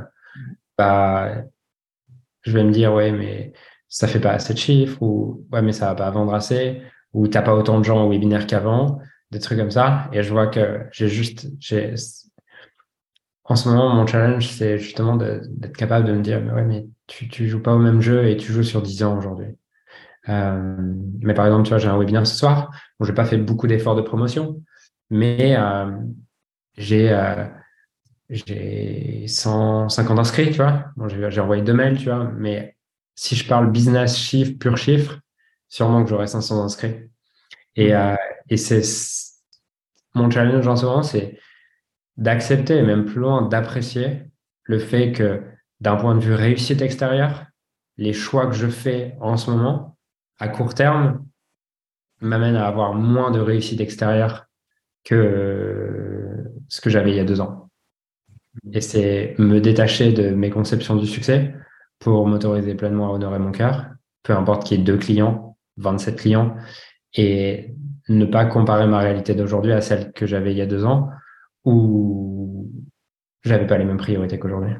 [0.76, 1.42] bah,
[2.42, 3.52] je vais me dire ouais mais
[3.88, 6.82] ça fait pas assez de chiffres ou ouais mais ça va pas vendre assez
[7.14, 9.00] ou t'as pas autant de gens au webinaire qu'avant,
[9.30, 10.08] des trucs comme ça.
[10.12, 11.94] Et je vois que j'ai juste j'ai
[13.44, 17.28] en ce moment mon challenge c'est justement d'être capable de me dire ouais mais tu,
[17.28, 19.56] tu joues pas au même jeu et tu joues sur 10 ans aujourd'hui.
[20.28, 20.76] Euh,
[21.22, 22.70] mais par exemple, tu vois, j'ai un webinaire ce soir
[23.00, 24.62] où j'ai pas fait beaucoup d'efforts de promotion,
[25.10, 25.90] mais euh,
[26.76, 27.46] j'ai euh,
[28.28, 30.86] j'ai 150 inscrits, tu vois.
[30.96, 32.76] Bon, j'ai envoyé deux mails, tu vois, mais
[33.14, 35.18] si je parle business chiffre, pur chiffre,
[35.68, 37.10] sûrement que j'aurai 500 inscrits.
[37.76, 38.14] Et, euh,
[38.48, 38.82] et c'est
[40.14, 41.38] mon challenge en ce moment, c'est
[42.16, 44.22] d'accepter, et même plus loin, d'apprécier
[44.64, 45.42] le fait que
[45.80, 47.46] d'un point de vue réussite extérieure,
[47.96, 49.96] les choix que je fais en ce moment,
[50.38, 51.24] à court terme,
[52.20, 54.46] m'amènent à avoir moins de réussite extérieure
[55.04, 57.70] que ce que j'avais il y a deux ans.
[58.72, 61.54] Et c'est me détacher de mes conceptions du succès
[61.98, 63.86] pour m'autoriser pleinement à honorer mon cœur,
[64.22, 66.56] peu importe qu'il y ait deux clients, 27 clients,
[67.14, 67.74] et
[68.08, 71.10] ne pas comparer ma réalité d'aujourd'hui à celle que j'avais il y a deux ans,
[71.64, 72.70] où
[73.42, 74.74] j'avais pas les mêmes priorités qu'aujourd'hui.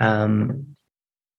[0.00, 0.48] Euh,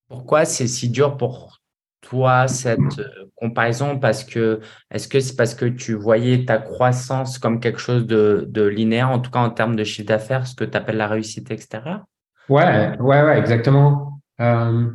[0.07, 1.59] pourquoi c'est si dur pour
[2.01, 3.99] toi cette euh, comparaison?
[3.99, 4.59] Parce que
[4.91, 9.19] est-ce que c'est parce que tu voyais ta croissance comme quelque chose de, linéaire, en
[9.19, 12.05] tout cas en termes de chiffre d'affaires, ce que tu appelles la réussite extérieure?
[12.49, 14.19] Ouais, ouais, ouais, exactement.
[14.39, 14.91] Euh,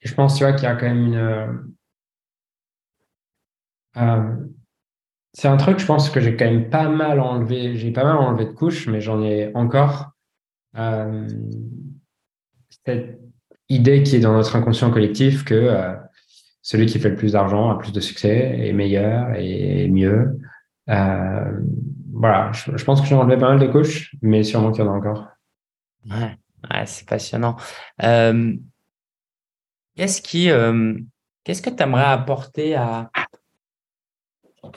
[0.00, 1.74] je pense, tu vois, qu'il y a quand même une.
[3.94, 8.16] C'est un truc, je pense que j'ai quand même pas mal enlevé, j'ai pas mal
[8.16, 10.10] enlevé de couches, mais j'en ai encore.
[10.76, 11.28] Euh,
[12.84, 13.20] cette
[13.68, 15.94] idée qui est dans notre inconscient collectif que euh,
[16.62, 20.38] celui qui fait le plus d'argent a plus de succès, est meilleur et mieux.
[20.88, 21.60] Euh,
[22.12, 24.92] voilà, je, pense que j'ai enlevé pas mal de couches, mais sûrement qu'il y en
[24.92, 25.28] a encore.
[26.10, 26.36] Ouais,
[26.86, 27.56] c'est passionnant.
[28.02, 28.54] Euh,
[29.96, 30.94] qu'est-ce qui, euh,
[31.44, 33.10] qu'est-ce que tu aimerais apporter à,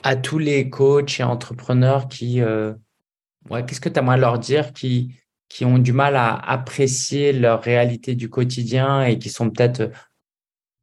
[0.02, 5.14] à tous les coachs et entrepreneurs qui, ouais, qu'est-ce que tu aimerais leur dire qui,
[5.48, 9.90] qui ont du mal à apprécier leur réalité du quotidien et qui sont peut-être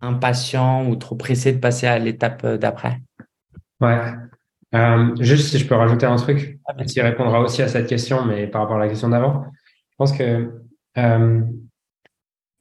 [0.01, 3.01] impatients ou trop pressés de passer à l'étape d'après?
[3.79, 3.99] Ouais.
[4.73, 8.23] Euh, juste si je peux rajouter un truc ah, qui répondra aussi à cette question,
[8.23, 9.45] mais par rapport à la question d'avant,
[9.89, 10.49] je pense que
[10.97, 11.41] euh,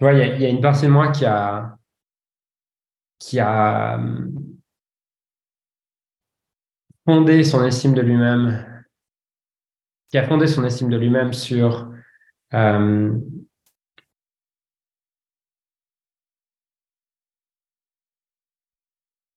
[0.01, 1.77] il y, y, a une partie de moi qui a
[3.19, 4.01] qui a
[7.05, 8.85] fondé son estime de lui-même,
[10.11, 11.91] qui a fondé son estime de lui-même sur
[12.55, 13.19] euh,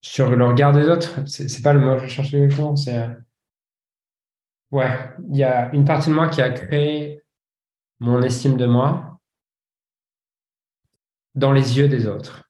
[0.01, 1.27] sur le regard des autres.
[1.27, 2.75] C'est pas le mot que je cherchais exactement.
[2.75, 3.07] C'est euh,
[4.71, 7.21] ouais, il y a une partie de moi qui a créé
[7.99, 9.19] mon estime de moi
[11.35, 12.43] dans les yeux des autres.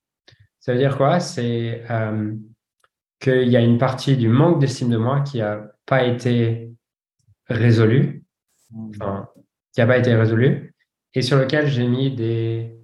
[0.59, 1.19] Ça veut dire quoi?
[1.19, 2.35] C'est euh,
[3.23, 6.73] qu'il y a une partie du manque d'estime de moi qui n'a pas été
[7.47, 8.25] résolue,
[8.69, 8.99] qui
[9.79, 10.75] n'a pas été résolue,
[11.13, 12.75] et sur lequel j'ai mis des,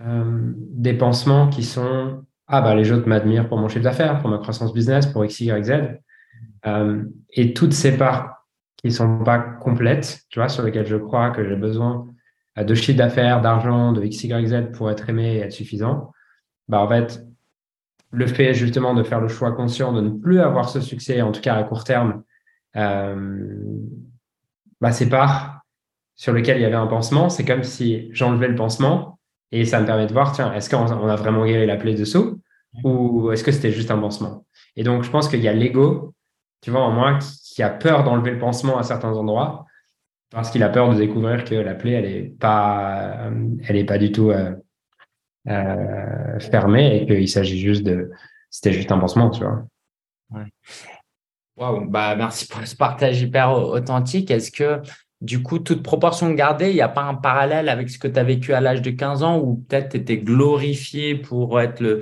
[0.00, 4.28] euh, des pansements qui sont ah bah les autres m'admirent pour mon chiffre d'affaires, pour
[4.28, 5.72] ma croissance business, pour X, Y, Z.
[6.66, 8.44] Euh, et toutes ces parts
[8.76, 12.08] qui sont pas complètes, tu vois, sur lesquelles je crois que j'ai besoin
[12.56, 16.10] de chiffre d'affaires, d'argent, de X, Y, Z pour être aimé et être suffisant,
[16.66, 17.24] bah en fait,
[18.10, 21.32] le fait justement de faire le choix conscient de ne plus avoir ce succès, en
[21.32, 22.22] tout cas à court terme,
[22.76, 23.44] euh,
[24.80, 25.60] bah ces parts
[26.16, 29.18] sur lesquelles il y avait un pansement, c'est comme si j'enlevais le pansement
[29.52, 32.40] et ça me permet de voir, tiens, est-ce qu'on a vraiment guéri la plaie dessous
[32.84, 34.46] ou est-ce que c'était juste un pansement?
[34.76, 36.14] Et donc, je pense qu'il y a l'ego,
[36.60, 39.66] tu vois, en moi, qui, a peur d'enlever le pansement à certains endroits
[40.30, 43.30] parce qu'il a peur de découvrir que la plaie, elle n'est pas,
[43.86, 44.54] pas du tout euh,
[45.50, 48.10] euh, fermée et qu'il s'agit juste de,
[48.50, 49.64] c'était juste un pansement, tu vois.
[51.56, 54.30] Wow, bah merci pour ce partage hyper authentique.
[54.30, 54.80] Est-ce que
[55.20, 58.18] du coup, toute proportion gardée, il n'y a pas un parallèle avec ce que tu
[58.18, 62.00] as vécu à l'âge de 15 ans où peut-être tu étais glorifié pour être le,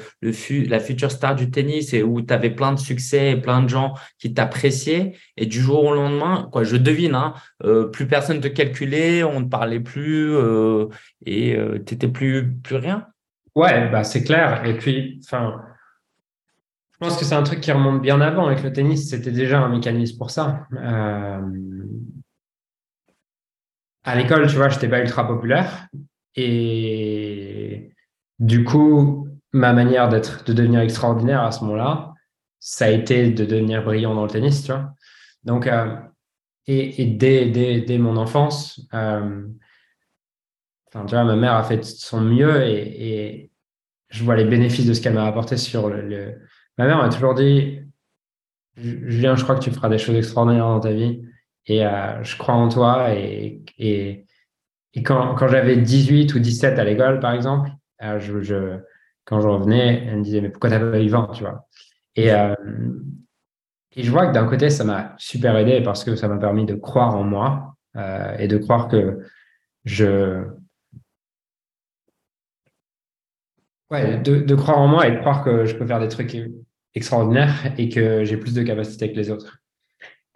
[0.69, 3.69] la future star du tennis et où tu avais plein de succès et plein de
[3.69, 5.17] gens qui t'appréciaient?
[5.37, 7.35] Et du jour au lendemain, quoi, je devine, hein,
[7.65, 10.87] euh, plus personne ne te calculait, on ne parlait plus euh,
[11.27, 13.09] et tu n'étais plus, plus rien?
[13.59, 14.65] Ouais, bah, c'est clair.
[14.65, 15.63] Et puis, enfin,
[16.93, 19.11] je pense que c'est un truc qui remonte bien avant avec le tennis.
[19.11, 20.67] C'était déjà un mécanisme pour ça
[24.09, 25.89] à l'école, tu vois, je n'étais pas ultra populaire.
[26.35, 27.93] Et
[28.39, 32.15] du coup, ma manière d'être, de devenir extraordinaire à ce moment-là,
[32.59, 34.95] ça a été de devenir brillant dans le tennis, tu vois.
[35.45, 35.95] Donc, euh,
[36.67, 39.47] et, dès, dès, mon enfance, euh,
[40.87, 43.48] enfin, tu vois, ma mère a fait son mieux et,
[44.09, 46.35] je vois les bénéfices de ce qu'elle m'a apporté sur le,
[46.79, 47.81] Ma mère m'a toujours dit,
[48.77, 51.23] Julien, je crois que tu feras des choses extraordinaires dans ta vie.
[51.67, 53.13] Et euh, je crois en toi.
[53.15, 54.25] Et, et,
[54.95, 57.71] et quand, quand j'avais 18 ou 17 à l'école, par exemple,
[58.03, 58.79] euh, je, je,
[59.25, 61.67] quand je revenais, elle me disait, mais pourquoi t'as pas eu 20, tu vois?
[62.15, 62.55] Et, euh,
[63.95, 66.65] et je vois que d'un côté, ça m'a super aidé parce que ça m'a permis
[66.65, 69.19] de croire en moi euh, et de croire que
[69.85, 70.45] je...
[73.91, 76.37] Ouais, de, de croire en moi et de croire que je peux faire des trucs
[76.95, 79.61] extraordinaires et que j'ai plus de capacités que les autres.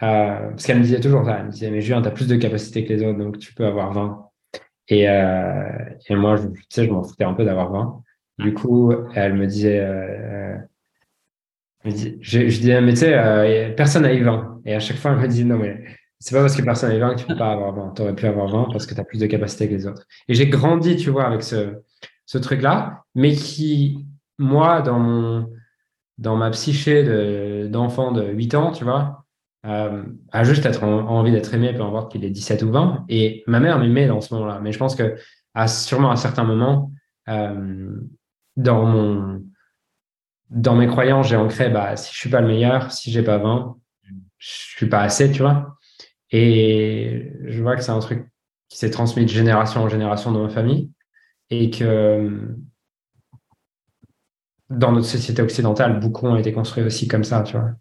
[0.02, 1.38] Euh, parce qu'elle me disait toujours ça.
[1.38, 3.54] Elle me disait, mais Julien, tu as plus de capacité que les autres, donc tu
[3.54, 4.30] peux avoir 20.
[4.88, 5.68] Et, euh,
[6.08, 8.02] et moi, je, tu sais, je m'en foutais un peu d'avoir 20.
[8.38, 10.56] Du coup, elle me disait, euh,
[11.84, 11.90] je,
[12.20, 14.62] je, disais, mais tu sais, personne n'a eu 20.
[14.64, 15.84] Et à chaque fois, elle me disait, non, mais
[16.18, 17.92] c'est pas parce que personne n'a eu 20 que tu peux pas avoir 20.
[17.94, 20.04] Tu aurais pu avoir 20 parce que tu as plus de capacité que les autres.
[20.28, 21.76] Et j'ai grandi, tu vois, avec ce,
[22.32, 24.06] ce truc-là, mais qui,
[24.38, 25.52] moi, dans mon,
[26.16, 29.26] dans ma psyché d'enfant de, de 8 ans, tu vois,
[29.66, 30.02] euh,
[30.32, 33.04] a juste être envie d'être aimé, peu importe qu'il ait 17 ou 20.
[33.10, 34.60] Et ma mère m'aimait dans ce moment-là.
[34.62, 35.14] Mais je pense que
[35.52, 36.90] à, sûrement à certains moments,
[37.28, 38.00] euh,
[38.56, 39.44] dans mon
[40.48, 43.36] dans mes croyances, j'ai ancré bah, si je suis pas le meilleur, si j'ai pas
[43.36, 43.76] 20,
[44.38, 45.76] je suis pas assez, tu vois.
[46.30, 48.26] Et je vois que c'est un truc
[48.70, 50.91] qui s'est transmis de génération en génération dans ma famille
[51.52, 52.56] et que
[54.70, 57.72] dans notre société occidentale, beaucoup ont été construits aussi comme ça, tu vois.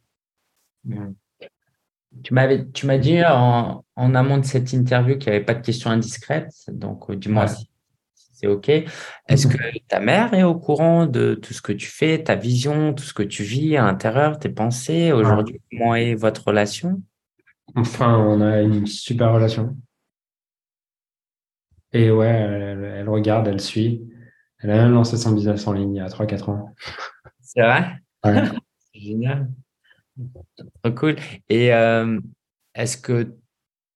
[2.23, 5.53] Tu m'avais, tu m'as dit en, en, amont de cette interview qu'il n'y avait pas
[5.53, 6.53] de questions indiscrètes.
[6.67, 7.69] Donc, euh, dis-moi si,
[8.13, 8.67] c'est OK.
[8.67, 9.57] Est-ce que
[9.87, 13.13] ta mère est au courant de tout ce que tu fais, ta vision, tout ce
[13.13, 17.01] que tu vis à l'intérieur, tes pensées aujourd'hui Comment est votre relation?
[17.75, 19.77] Enfin, on a une super relation.
[21.93, 24.07] Et ouais, elle, regarde, elle suit.
[24.59, 26.73] Elle a même lancé son business en ligne il y a 3-4 ans.
[27.41, 27.97] C'est vrai?
[28.23, 28.43] Ouais.
[28.93, 29.49] Génial.
[30.83, 31.15] Trop cool.
[31.49, 32.19] Et euh,
[32.75, 33.35] est-ce que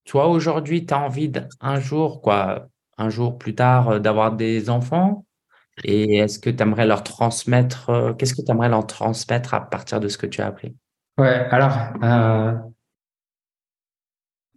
[0.05, 2.67] toi, aujourd'hui, tu as envie d'un jour, quoi,
[2.97, 5.25] un jour plus tard, euh, d'avoir des enfants?
[5.83, 9.69] Et est-ce que tu aimerais leur transmettre, euh, qu'est-ce que tu aimerais leur transmettre à
[9.69, 10.75] partir de ce que tu as appris?
[11.17, 11.77] Ouais, alors,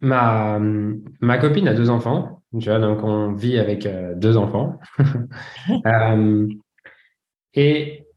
[0.01, 0.59] ma,
[1.21, 4.79] ma copine a deux enfants, tu vois, donc on vit avec deux enfants.
[7.55, 8.09] et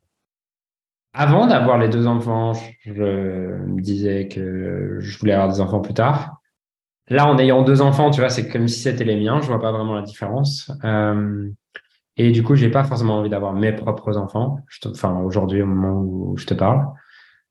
[1.14, 2.54] avant d'avoir les deux enfants,
[2.86, 6.38] je me disais que je voulais avoir des enfants plus tard.
[7.10, 9.42] Là, en ayant deux enfants, tu vois, c'est comme si c'était les miens.
[9.42, 10.72] Je vois pas vraiment la différence.
[10.86, 11.50] Euh,
[12.16, 14.60] et du coup, j'ai pas forcément envie d'avoir mes propres enfants.
[14.86, 16.88] enfin, aujourd'hui, au moment où je te parle,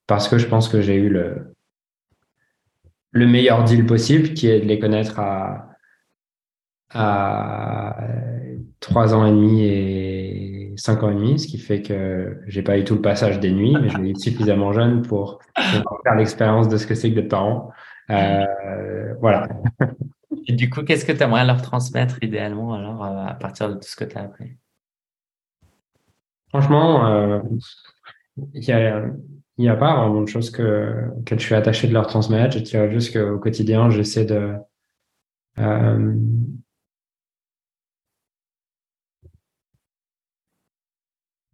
[0.07, 1.55] parce que je pense que j'ai eu le
[3.13, 5.70] le meilleur deal possible, qui est de les connaître à
[6.93, 7.97] à
[8.81, 12.79] trois ans et demi et cinq ans et demi, ce qui fait que j'ai pas
[12.79, 16.69] eu tout le passage des nuits, mais je l'ai eu suffisamment jeune pour, faire l'expérience
[16.69, 17.71] de ce que c'est que d'être parent.
[18.11, 19.49] Euh, voilà.
[20.47, 23.75] Et du coup, qu'est-ce que tu aimerais leur transmettre idéalement alors euh, à partir de
[23.75, 24.57] tout ce que tu as appris?
[26.49, 27.41] Franchement, euh,
[28.55, 29.15] il
[29.59, 32.59] n'y a, pas vraiment de choses que, que je suis attaché de leur transmettre.
[32.59, 34.55] Je dirais juste qu'au quotidien, j'essaie de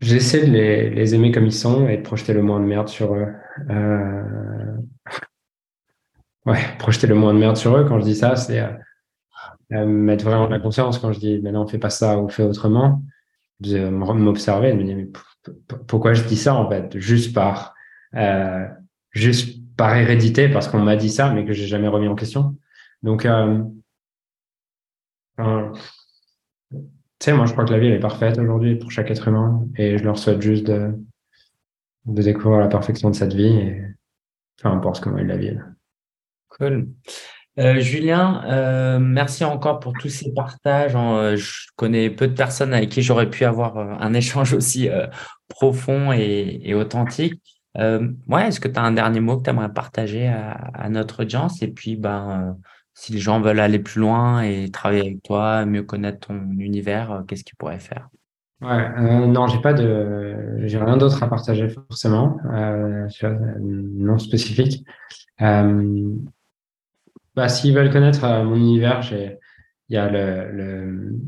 [0.00, 3.14] J'essaie de les, aimer comme ils sont et de projeter le moins de merde sur
[3.14, 3.28] eux.
[3.70, 4.76] Euh,
[6.46, 7.84] ouais, projeter le moins de merde sur eux.
[7.84, 8.68] Quand je dis ça, c'est euh,
[9.72, 10.98] euh, mettre vraiment de la conscience.
[10.98, 13.02] Quand je dis, maintenant on fait pas ça ou fait autrement,
[13.60, 15.08] de m'observer, de me dire, mais
[15.86, 16.98] pourquoi je dis ça en fait?
[16.98, 17.74] Juste par,
[19.12, 22.54] juste par hérédité, parce qu'on m'a dit ça, mais que j'ai jamais remis en question.
[23.02, 23.26] Donc,
[27.18, 29.28] tu sais, moi, je crois que la vie, elle est parfaite aujourd'hui pour chaque être
[29.28, 30.92] humain et je leur souhaite juste de,
[32.04, 33.82] découvrir la perfection de cette vie et
[34.62, 35.64] peu importe comment ils la vivent.
[36.48, 36.88] Cool.
[37.58, 40.92] Euh, Julien, euh, merci encore pour tous ces partages.
[40.94, 44.90] Euh, je connais peu de personnes avec qui j'aurais pu avoir un échange aussi
[45.48, 47.40] profond et, et authentique.
[47.78, 51.22] ouais, est-ce que tu as un dernier mot que tu aimerais partager à, à, notre
[51.22, 51.62] audience?
[51.62, 52.58] Et puis, ben,
[52.98, 57.12] si les gens veulent aller plus loin et travailler avec toi, mieux connaître ton univers,
[57.12, 58.08] euh, qu'est-ce qu'ils pourraient faire?
[58.62, 63.06] Ouais, euh, non, j'ai pas de, j'ai rien d'autre à partager forcément, euh,
[63.60, 64.82] non spécifique.
[65.38, 69.36] Bah, s'ils veulent connaître mon univers, j'ai,
[69.90, 71.18] il y a le, le,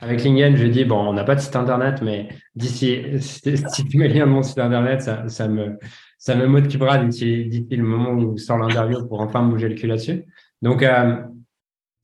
[0.00, 3.40] avec Lingen, je dis bon, on n'a pas de site internet, mais d'ici, si
[3.88, 5.78] tu mets le lien de mon site internet, ça, me,
[6.18, 10.26] ça me motivera d'ici le moment où sort l'interview pour enfin bouger le cul là-dessus.
[10.62, 11.16] Donc, euh,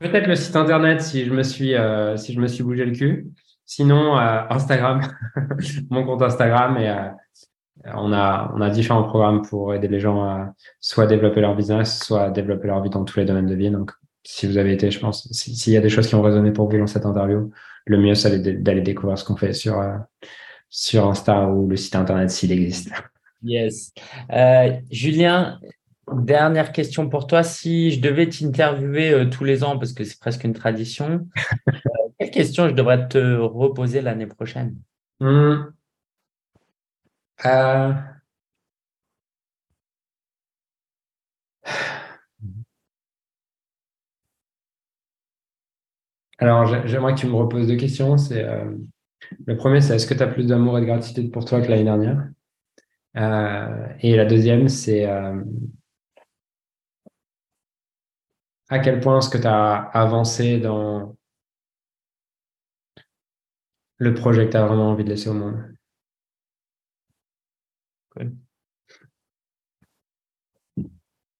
[0.00, 2.92] peut-être le site internet si je me suis, euh, si je me suis bougé le
[2.92, 3.28] cul.
[3.64, 5.00] Sinon, euh, Instagram,
[5.90, 6.92] mon compte Instagram et
[7.94, 12.00] on a, on a différents programmes pour aider les gens à soit développer leur business,
[12.00, 13.70] soit développer leur vie dans tous les domaines de vie.
[13.70, 13.92] Donc,
[14.24, 16.68] si vous avez été, je pense, s'il y a des choses qui ont résonné pour
[16.68, 17.50] vous dans cette interview,
[17.86, 19.82] le mieux, c'est d'aller découvrir ce qu'on fait sur,
[20.68, 22.90] sur Insta ou le site internet s'il existe.
[23.42, 23.92] Yes.
[24.90, 25.58] Julien,
[26.12, 27.42] Dernière question pour toi.
[27.42, 31.28] Si je devais t'interviewer euh, tous les ans, parce que c'est presque une tradition,
[31.68, 31.72] euh,
[32.18, 34.76] quelle question je devrais te reposer l'année prochaine?
[35.20, 35.72] Hmm.
[37.44, 37.92] euh.
[46.38, 48.16] Alors, j'aimerais que tu me reposes deux questions.
[48.16, 48.46] C'est
[49.44, 51.68] le premier, c'est est-ce que tu as plus d'amour et de gratitude pour toi que
[51.68, 52.28] l'année dernière?
[54.00, 55.04] Et la deuxième, c'est
[58.68, 61.16] à quel point est-ce que tu as avancé dans
[63.98, 65.74] le projet que tu as vraiment envie de laisser au monde?
[68.10, 68.32] Cool.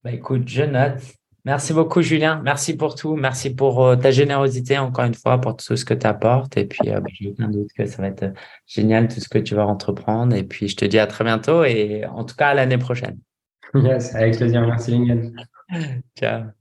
[0.04, 1.00] Bah écoute, je note.
[1.44, 2.42] Merci beaucoup, Julien.
[2.44, 3.16] Merci pour tout.
[3.16, 6.56] Merci pour euh, ta générosité, encore une fois, pour tout ce que tu apportes.
[6.58, 8.34] Et puis, euh, bah, j'ai aucun doute que ça va être
[8.66, 10.36] génial, tout ce que tu vas entreprendre.
[10.36, 13.18] Et puis, je te dis à très bientôt et en tout cas à l'année prochaine.
[13.74, 14.60] Yes, avec plaisir.
[14.60, 15.36] Merci, Lingen.
[16.18, 16.57] Ciao.